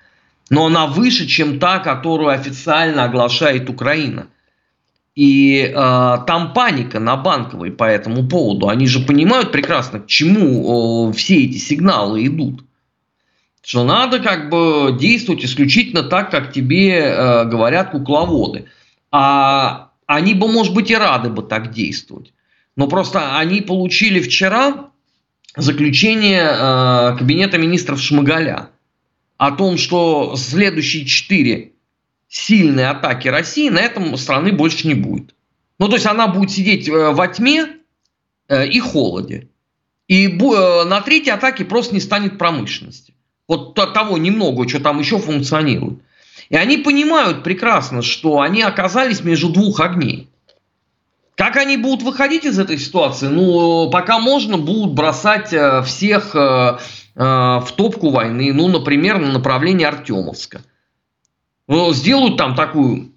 Но 0.50 0.66
она 0.66 0.86
выше, 0.86 1.26
чем 1.26 1.58
та, 1.58 1.78
которую 1.78 2.28
официально 2.28 3.04
оглашает 3.04 3.70
Украина. 3.70 4.26
И 5.14 5.60
э, 5.60 5.72
там 5.74 6.52
паника 6.52 7.00
на 7.00 7.16
банковой 7.16 7.70
по 7.70 7.84
этому 7.84 8.28
поводу. 8.28 8.68
Они 8.68 8.86
же 8.86 9.00
понимают 9.00 9.52
прекрасно, 9.52 10.00
к 10.00 10.08
чему 10.08 11.10
э, 11.10 11.12
все 11.14 11.44
эти 11.44 11.56
сигналы 11.56 12.26
идут 12.26 12.64
что 13.64 13.82
надо 13.82 14.20
как 14.20 14.50
бы 14.50 14.94
действовать 14.98 15.44
исключительно 15.44 16.02
так, 16.02 16.30
как 16.30 16.52
тебе 16.52 16.98
э, 16.98 17.44
говорят 17.46 17.92
кукловоды. 17.92 18.66
А 19.10 19.90
они 20.06 20.34
бы, 20.34 20.48
может 20.48 20.74
быть, 20.74 20.90
и 20.90 20.96
рады 20.96 21.30
бы 21.30 21.42
так 21.42 21.72
действовать. 21.72 22.34
Но 22.76 22.88
просто 22.88 23.38
они 23.38 23.62
получили 23.62 24.20
вчера 24.20 24.90
заключение 25.56 26.42
э, 26.42 27.16
Кабинета 27.16 27.56
министров 27.56 28.00
Шмыгаля 28.00 28.68
о 29.38 29.52
том, 29.52 29.78
что 29.78 30.36
следующие 30.36 31.06
четыре 31.06 31.72
сильные 32.28 32.90
атаки 32.90 33.28
России 33.28 33.70
на 33.70 33.78
этом 33.80 34.14
страны 34.18 34.52
больше 34.52 34.86
не 34.86 34.94
будет. 34.94 35.34
Ну, 35.78 35.88
то 35.88 35.94
есть 35.94 36.06
она 36.06 36.26
будет 36.26 36.50
сидеть 36.50 36.86
э, 36.86 37.12
во 37.12 37.28
тьме 37.28 37.66
э, 38.48 38.68
и 38.68 38.78
холоде. 38.78 39.48
И 40.06 40.26
э, 40.26 40.84
на 40.84 41.00
третьей 41.00 41.32
атаке 41.32 41.64
просто 41.64 41.94
не 41.94 42.00
станет 42.00 42.36
промышленности. 42.36 43.14
Вот 43.46 43.74
того 43.74 44.16
немного, 44.16 44.68
что 44.68 44.80
там 44.80 44.98
еще 44.98 45.18
функционирует. 45.18 45.98
И 46.48 46.56
они 46.56 46.78
понимают 46.78 47.42
прекрасно, 47.42 48.02
что 48.02 48.40
они 48.40 48.62
оказались 48.62 49.22
между 49.22 49.50
двух 49.50 49.80
огней. 49.80 50.28
Как 51.36 51.56
они 51.56 51.76
будут 51.76 52.02
выходить 52.02 52.44
из 52.44 52.58
этой 52.58 52.78
ситуации? 52.78 53.26
Ну, 53.26 53.90
пока 53.90 54.18
можно, 54.18 54.56
будут 54.56 54.92
бросать 54.92 55.52
э, 55.52 55.82
всех 55.82 56.34
э, 56.36 56.78
э, 57.16 57.20
в 57.20 57.68
топку 57.76 58.10
войны, 58.10 58.52
ну, 58.52 58.68
например, 58.68 59.18
на 59.18 59.32
направлении 59.32 59.84
Артемовска. 59.84 60.62
Ну, 61.66 61.92
сделают 61.92 62.36
там 62.36 62.54
такую 62.54 63.12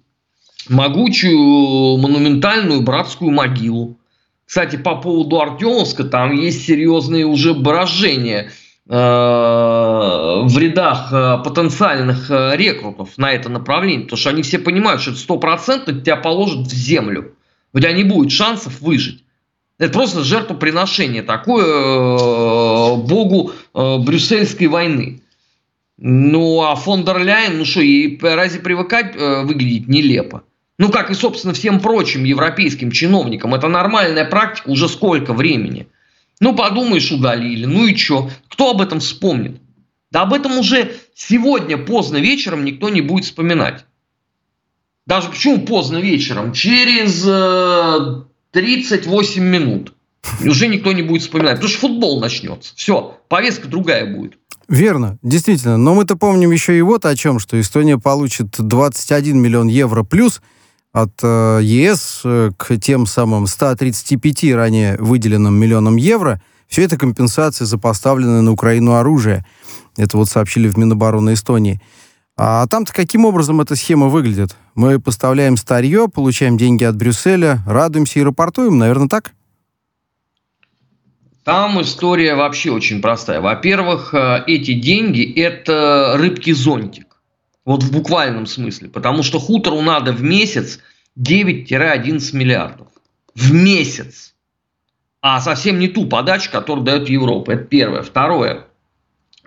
могучую, 0.68 1.98
монументальную 1.98 2.80
братскую 2.80 3.30
могилу. 3.30 3.98
Кстати, 4.44 4.76
по 4.76 4.96
поводу 4.96 5.40
Артемовска, 5.40 6.04
там 6.04 6.32
есть 6.32 6.66
серьезные 6.66 7.24
уже 7.24 7.54
брожения– 7.54 8.50
в 8.88 10.58
рядах 10.58 11.12
э, 11.12 11.42
потенциальных 11.44 12.30
э, 12.30 12.56
рекрутов 12.56 13.18
на 13.18 13.32
это 13.32 13.50
направление, 13.50 14.04
потому 14.04 14.18
что 14.18 14.30
они 14.30 14.40
все 14.42 14.58
понимают, 14.58 15.02
что 15.02 15.10
это 15.10 15.20
стопроцентно 15.20 15.92
тебя 15.92 16.16
положат 16.16 16.66
в 16.66 16.72
землю. 16.72 17.34
У 17.74 17.80
тебя 17.80 17.92
не 17.92 18.04
будет 18.04 18.32
шансов 18.32 18.80
выжить. 18.80 19.24
Это 19.78 19.92
просто 19.92 20.24
жертвоприношение 20.24 21.22
такое 21.22 22.96
богу 22.96 23.52
брюссельской 23.74 24.66
войны. 24.66 25.20
Ну, 25.98 26.62
а 26.62 26.74
фон 26.74 27.04
дер 27.04 27.18
Ляйен, 27.18 27.58
ну 27.58 27.64
что, 27.64 27.80
ей 27.80 28.18
разве 28.20 28.60
привыкать 28.60 29.14
выглядеть 29.14 29.86
нелепо? 29.86 30.42
Ну, 30.78 30.88
как 30.88 31.10
и, 31.10 31.14
собственно, 31.14 31.54
всем 31.54 31.78
прочим 31.78 32.24
европейским 32.24 32.90
чиновникам. 32.90 33.54
Это 33.54 33.68
нормальная 33.68 34.24
практика 34.24 34.70
уже 34.70 34.88
сколько 34.88 35.34
времени– 35.34 35.86
ну, 36.40 36.54
подумаешь, 36.54 37.10
удалили. 37.10 37.64
Ну 37.64 37.86
и 37.86 37.96
что? 37.96 38.30
Кто 38.48 38.70
об 38.70 38.80
этом 38.80 39.00
вспомнит? 39.00 39.60
Да 40.10 40.22
об 40.22 40.32
этом 40.32 40.58
уже 40.58 40.94
сегодня 41.14 41.76
поздно 41.76 42.18
вечером 42.18 42.64
никто 42.64 42.88
не 42.88 43.00
будет 43.00 43.24
вспоминать. 43.24 43.84
Даже 45.06 45.28
почему 45.28 45.58
поздно 45.60 45.98
вечером? 45.98 46.52
Через 46.52 47.24
э, 47.26 48.24
38 48.52 49.42
минут. 49.42 49.94
Уже 50.44 50.68
никто 50.68 50.92
не 50.92 51.02
будет 51.02 51.22
вспоминать. 51.22 51.56
Потому 51.56 51.70
что 51.70 51.80
футбол 51.80 52.20
начнется. 52.20 52.72
Все, 52.76 53.18
повестка 53.28 53.68
другая 53.68 54.06
будет. 54.06 54.38
Верно, 54.68 55.18
действительно. 55.22 55.78
Но 55.78 55.94
мы-то 55.94 56.16
помним 56.16 56.50
еще 56.50 56.76
и 56.76 56.82
вот 56.82 57.06
о 57.06 57.16
чем, 57.16 57.38
что 57.38 57.58
Эстония 57.58 57.98
получит 57.98 58.48
21 58.58 59.38
миллион 59.38 59.68
евро 59.68 60.02
плюс– 60.04 60.40
от 61.02 61.12
э, 61.22 61.60
ЕС 61.62 62.22
э, 62.24 62.50
к 62.56 62.76
тем 62.78 63.06
самым 63.06 63.46
135 63.46 64.52
ранее 64.54 64.96
выделенным 64.98 65.54
миллионам 65.54 65.96
евро, 65.96 66.40
все 66.66 66.82
это 66.82 66.96
компенсация 66.96 67.66
за 67.66 67.78
поставленное 67.78 68.42
на 68.42 68.52
Украину 68.52 68.94
оружие. 68.94 69.44
Это 69.96 70.16
вот 70.16 70.28
сообщили 70.28 70.68
в 70.68 70.76
Минобороны 70.76 71.34
Эстонии. 71.34 71.80
А 72.36 72.66
там-то 72.66 72.92
каким 72.92 73.24
образом 73.24 73.60
эта 73.60 73.74
схема 73.74 74.08
выглядит? 74.08 74.56
Мы 74.74 75.00
поставляем 75.00 75.56
старье, 75.56 76.08
получаем 76.08 76.56
деньги 76.56 76.84
от 76.84 76.96
Брюсселя, 76.96 77.60
радуемся 77.66 78.20
и 78.20 78.22
рапортуем, 78.22 78.78
наверное, 78.78 79.08
так? 79.08 79.32
Там 81.42 81.80
история 81.80 82.34
вообще 82.34 82.70
очень 82.70 83.00
простая. 83.00 83.40
Во-первых, 83.40 84.12
э, 84.12 84.44
эти 84.46 84.74
деньги– 84.74 85.22
это 85.40 86.14
рыбки-зонтик. 86.16 87.07
Вот 87.68 87.82
в 87.82 87.92
буквальном 87.92 88.46
смысле. 88.46 88.88
Потому 88.88 89.22
что 89.22 89.38
хутору 89.38 89.82
надо 89.82 90.12
в 90.12 90.22
месяц 90.22 90.78
9-11 91.18 92.34
миллиардов. 92.34 92.88
В 93.34 93.52
месяц. 93.52 94.34
А 95.20 95.38
совсем 95.42 95.78
не 95.78 95.88
ту 95.88 96.06
подачу, 96.06 96.50
которую 96.50 96.86
дает 96.86 97.10
Европа. 97.10 97.50
Это 97.50 97.64
первое. 97.64 98.00
Второе. 98.00 98.64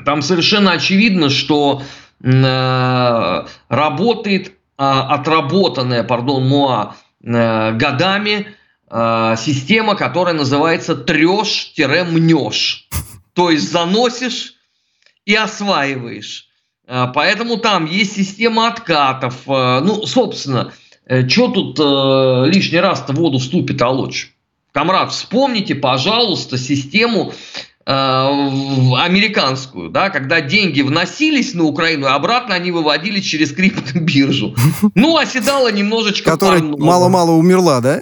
Там 0.06 0.22
совершенно 0.22 0.74
очевидно, 0.74 1.32
что 1.32 1.82
э, 2.24 3.46
работает 3.70 4.54
отработанная, 4.78 6.04
пардон, 6.04 6.48
МОА 6.48 6.96
годами 7.22 8.46
система, 8.88 9.96
которая 9.96 10.36
называется 10.36 10.94
трешь-мнешь. 10.94 12.88
То 13.34 13.50
есть 13.50 13.72
заносишь 13.72 14.54
и 15.26 15.34
осваиваешь. 15.34 16.51
Поэтому 16.88 17.58
там 17.58 17.86
есть 17.86 18.16
система 18.16 18.68
откатов. 18.68 19.36
Ну, 19.48 20.06
собственно, 20.06 20.74
что 21.28 21.48
тут 21.48 21.80
лишний 22.54 22.80
раз-то 22.80 23.14
воду 23.14 23.40
ступит 23.40 23.78
толочь? 23.78 24.34
Камрад, 24.72 25.12
вспомните, 25.12 25.76
пожалуйста, 25.76 26.58
систему 26.58 27.34
э, 27.86 27.92
американскую, 27.92 29.90
да, 29.90 30.10
когда 30.10 30.40
деньги 30.40 30.82
вносились 30.82 31.54
на 31.54 31.66
Украину, 31.66 32.08
а 32.08 32.16
обратно 32.16 32.56
они 32.56 32.72
выводились 32.72 33.26
через 33.26 33.52
криптобиржу. 33.52 34.56
Ну, 34.96 35.18
оседала 35.18 35.72
немножечко. 35.72 36.32
Которая 36.32 36.62
мало-мало 36.62 37.32
умерла, 37.32 37.82
да? 37.82 38.02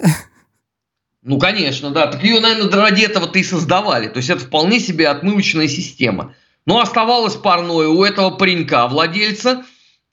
Ну, 1.22 1.38
конечно, 1.38 1.90
да. 1.90 2.06
Так 2.06 2.22
ее, 2.22 2.40
наверное, 2.40 2.70
ради 2.70 3.02
этого-то 3.02 3.38
и 3.38 3.42
создавали. 3.42 4.08
То 4.08 4.18
есть 4.18 4.30
это 4.30 4.40
вполне 4.40 4.78
себе 4.78 5.08
отмывочная 5.08 5.68
система. 5.68 6.34
Но 6.70 6.78
оставалось 6.78 7.34
парное 7.34 7.88
у 7.88 8.04
этого 8.04 8.30
паренька, 8.30 8.86
владельца, 8.86 9.64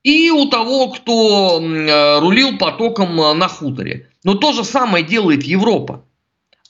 и 0.01 0.31
у 0.31 0.49
того, 0.49 0.87
кто 0.89 1.61
э, 1.61 2.19
рулил 2.19 2.57
потоком 2.57 3.21
э, 3.21 3.33
на 3.35 3.47
хуторе. 3.47 4.09
Но 4.23 4.33
то 4.33 4.53
же 4.53 4.63
самое 4.63 5.05
делает 5.05 5.43
Европа. 5.43 6.03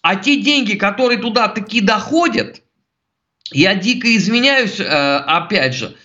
А 0.01 0.17
те 0.17 0.41
деньги, 0.41 0.73
которые 0.73 1.21
туда 1.21 1.47
таки 1.47 1.79
доходят, 1.79 2.63
я 3.53 3.75
дико 3.75 4.13
извиняюсь, 4.13 4.77
э, 4.77 4.83
опять 4.83 5.73
же, 5.73 5.95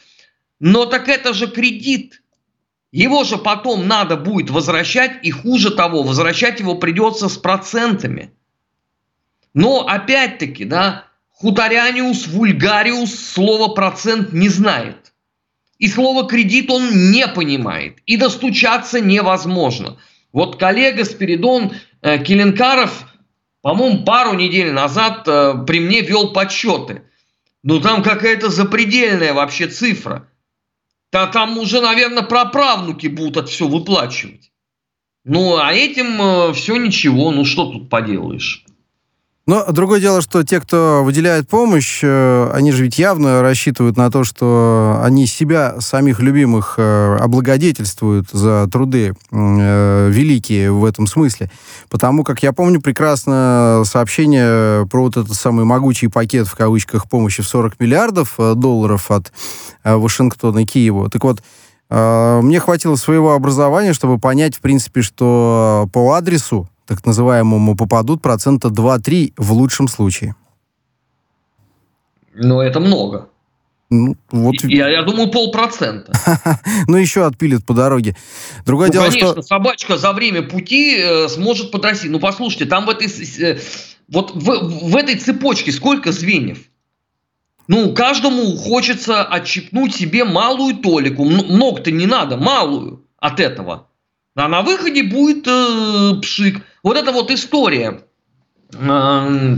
но 0.60 0.86
так 0.86 1.08
это 1.08 1.34
же 1.34 1.48
кредит. 1.48 2.22
Его 2.92 3.24
же 3.24 3.36
потом 3.36 3.88
надо 3.88 4.16
будет 4.16 4.48
возвращать, 4.50 5.24
и 5.24 5.32
хуже 5.32 5.72
того, 5.72 6.04
возвращать 6.04 6.60
его 6.60 6.76
придется 6.76 7.28
с 7.28 7.36
процентами. 7.36 8.32
Но 9.54 9.88
опять-таки, 9.88 10.66
да, 10.66 11.08
хуторяниус, 11.42 12.28
вульгариус 12.28 13.14
слово 13.14 13.74
процент 13.74 14.32
не 14.32 14.48
знает. 14.48 15.12
И 15.78 15.88
слово 15.88 16.26
кредит 16.26 16.70
он 16.70 17.10
не 17.10 17.26
понимает. 17.28 17.98
И 18.06 18.16
достучаться 18.16 19.00
невозможно. 19.00 19.98
Вот 20.32 20.56
коллега 20.58 21.04
Спиридон 21.04 21.72
э, 22.00 22.18
Келенкаров– 22.24 23.06
по-моему, 23.62 24.04
пару 24.04 24.34
недель 24.34 24.72
назад 24.72 25.26
э, 25.28 25.54
при 25.66 25.80
мне 25.80 26.00
вел 26.00 26.32
подсчеты. 26.32 27.04
Ну, 27.62 27.80
там 27.80 28.02
какая-то 28.02 28.50
запредельная 28.50 29.32
вообще 29.32 29.68
цифра. 29.68 30.28
Да 31.12 31.28
там 31.28 31.56
уже, 31.58 31.80
наверное, 31.80 32.24
праправнуки 32.24 33.06
будут 33.06 33.36
это 33.36 33.46
все 33.46 33.68
выплачивать. 33.68 34.50
Ну, 35.24 35.58
а 35.58 35.72
этим 35.72 36.20
э, 36.20 36.52
все 36.54 36.76
ничего. 36.76 37.30
Ну, 37.30 37.44
что 37.44 37.66
тут 37.70 37.88
поделаешь? 37.88 38.64
Но 39.44 39.64
другое 39.72 40.00
дело, 40.00 40.22
что 40.22 40.44
те, 40.44 40.60
кто 40.60 41.02
выделяет 41.04 41.48
помощь, 41.48 41.98
э, 42.04 42.50
они 42.52 42.70
же 42.70 42.84
ведь 42.84 42.98
явно 42.98 43.42
рассчитывают 43.42 43.96
на 43.96 44.08
то, 44.08 44.22
что 44.22 45.00
они 45.02 45.26
себя, 45.26 45.80
самих 45.80 46.20
любимых, 46.20 46.74
э, 46.78 47.16
облагодетельствуют 47.18 48.30
за 48.30 48.68
труды 48.70 49.14
э, 49.32 50.08
великие 50.12 50.70
в 50.70 50.84
этом 50.84 51.08
смысле. 51.08 51.50
Потому 51.90 52.22
как 52.22 52.44
я 52.44 52.52
помню 52.52 52.80
прекрасно 52.80 53.82
сообщение 53.84 54.86
про 54.86 55.02
вот 55.02 55.16
этот 55.16 55.34
самый 55.34 55.64
могучий 55.64 56.06
пакет, 56.06 56.46
в 56.46 56.54
кавычках, 56.54 57.08
помощи 57.08 57.42
в 57.42 57.48
40 57.48 57.80
миллиардов 57.80 58.36
долларов 58.38 59.10
от 59.10 59.32
Вашингтона 59.82 60.60
и 60.60 60.66
Киева. 60.66 61.10
Так 61.10 61.24
вот, 61.24 61.42
мне 61.90 62.60
хватило 62.60 62.96
своего 62.96 63.34
образования, 63.34 63.92
чтобы 63.92 64.18
понять, 64.18 64.56
в 64.56 64.60
принципе, 64.60 65.02
что 65.02 65.88
по 65.92 66.12
адресу 66.12 66.68
так 66.96 67.06
называемому 67.06 67.76
попадут 67.76 68.22
процента 68.22 68.68
2-3 68.68 69.34
в 69.36 69.52
лучшем 69.52 69.88
случае. 69.88 70.34
Но 72.34 72.62
это 72.62 72.80
много. 72.80 73.28
Ну, 73.90 74.16
вот... 74.30 74.54
я, 74.64 74.88
я 74.88 75.02
думаю, 75.02 75.30
полпроцента. 75.30 76.12
ну, 76.86 76.96
еще 76.96 77.26
отпилят 77.26 77.64
по 77.66 77.74
дороге. 77.74 78.16
Другое 78.64 78.86
ну, 78.88 78.92
дело, 78.94 79.04
конечно, 79.04 79.32
что... 79.32 79.42
собачка 79.42 79.98
за 79.98 80.12
время 80.12 80.42
пути 80.42 80.96
э, 80.96 81.28
сможет 81.28 81.70
подрасти. 81.70 82.08
Ну, 82.08 82.18
послушайте, 82.18 82.64
там 82.64 82.86
в 82.86 82.88
этой, 82.88 83.08
э, 83.42 83.58
вот 84.08 84.34
в, 84.34 84.88
в 84.88 84.96
этой 84.96 85.16
цепочке 85.16 85.72
сколько 85.72 86.10
звеньев? 86.10 86.60
Ну, 87.68 87.92
каждому 87.92 88.56
хочется 88.56 89.22
отщипнуть 89.22 89.94
себе 89.94 90.24
малую 90.24 90.76
толику. 90.76 91.24
Много-то 91.24 91.90
не 91.90 92.06
надо, 92.06 92.38
малую 92.38 93.04
от 93.18 93.40
этого. 93.40 93.88
А 94.34 94.48
на 94.48 94.62
выходе 94.62 95.02
будет 95.02 95.46
э, 95.46 96.14
пшик. 96.22 96.62
Вот 96.82 96.96
это 96.96 97.12
вот 97.12 97.30
история. 97.30 98.02
Э, 98.72 99.56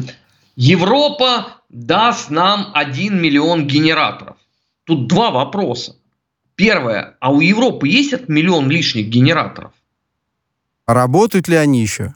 Европа 0.56 1.62
даст 1.68 2.30
нам 2.30 2.70
1 2.74 3.20
миллион 3.20 3.66
генераторов. 3.66 4.37
Тут 4.84 5.08
два 5.08 5.30
вопроса. 5.30 5.96
Первое, 6.54 7.16
а 7.20 7.32
у 7.32 7.40
Европы 7.40 7.88
есть 7.88 8.12
этот 8.12 8.28
миллион 8.28 8.70
лишних 8.70 9.08
генераторов? 9.08 9.72
Работают 10.87 11.48
ли 11.48 11.56
они 11.56 11.80
еще? 11.80 12.14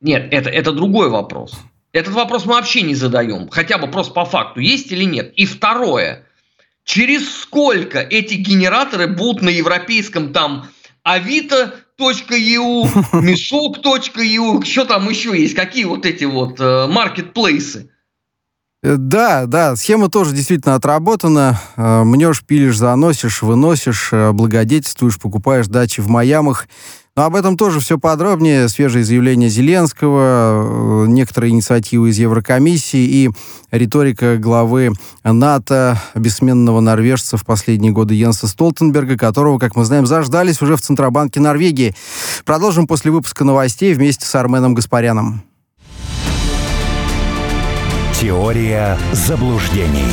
Нет, 0.00 0.28
это, 0.30 0.50
это 0.50 0.72
другой 0.72 1.08
вопрос. 1.08 1.58
Этот 1.92 2.12
вопрос 2.12 2.44
мы 2.44 2.54
вообще 2.54 2.82
не 2.82 2.94
задаем. 2.94 3.48
Хотя 3.48 3.78
бы 3.78 3.88
просто 3.88 4.12
по 4.12 4.26
факту, 4.26 4.60
есть 4.60 4.92
или 4.92 5.04
нет. 5.04 5.32
И 5.36 5.46
второе, 5.46 6.26
через 6.84 7.40
сколько 7.40 8.00
эти 8.00 8.34
генераторы 8.34 9.06
будут 9.06 9.40
на 9.40 9.48
европейском 9.48 10.34
там 10.34 10.68
Авито.eu, 11.98 12.86
Мешок.eu, 13.22 14.64
что 14.64 14.84
там 14.84 15.08
еще 15.08 15.38
есть, 15.38 15.54
какие 15.54 15.84
вот 15.84 16.04
эти 16.04 16.24
вот 16.24 16.60
э, 16.60 16.86
маркетплейсы. 16.88 17.90
Э, 18.82 18.96
да, 18.96 19.46
да, 19.46 19.76
схема 19.76 20.10
тоже 20.10 20.34
действительно 20.34 20.74
отработана. 20.74 21.60
Э, 21.76 22.04
мнешь, 22.04 22.44
пилишь, 22.44 22.76
заносишь, 22.76 23.42
выносишь, 23.42 24.10
благодетельствуешь, 24.12 25.18
покупаешь 25.18 25.68
дачи 25.68 26.00
в 26.00 26.08
Майамах. 26.08 26.68
Но 27.16 27.24
об 27.24 27.34
этом 27.34 27.56
тоже 27.56 27.80
все 27.80 27.98
подробнее. 27.98 28.68
Свежие 28.68 29.02
заявления 29.02 29.48
Зеленского, 29.48 31.04
э, 31.04 31.06
некоторые 31.08 31.50
инициативы 31.50 32.10
из 32.10 32.18
Еврокомиссии 32.18 33.04
и 33.04 33.30
риторика 33.70 34.36
главы 34.36 34.92
НАТО, 35.24 35.98
бессменного 36.14 36.80
норвежца 36.80 37.38
в 37.38 37.46
последние 37.46 37.92
годы 37.92 38.14
Йенса 38.14 38.46
Столтенберга, 38.46 39.16
которого, 39.16 39.58
как 39.58 39.76
мы 39.76 39.86
знаем, 39.86 40.04
заждались 40.04 40.60
уже 40.60 40.76
в 40.76 40.82
Центробанке 40.82 41.40
Норвегии. 41.40 41.94
Продолжим 42.44 42.86
после 42.86 43.10
выпуска 43.10 43.44
новостей 43.44 43.94
вместе 43.94 44.26
с 44.26 44.34
Арменом 44.34 44.74
Гаспаряном. 44.74 45.42
Теория 48.20 48.98
заблуждений. 49.12 50.12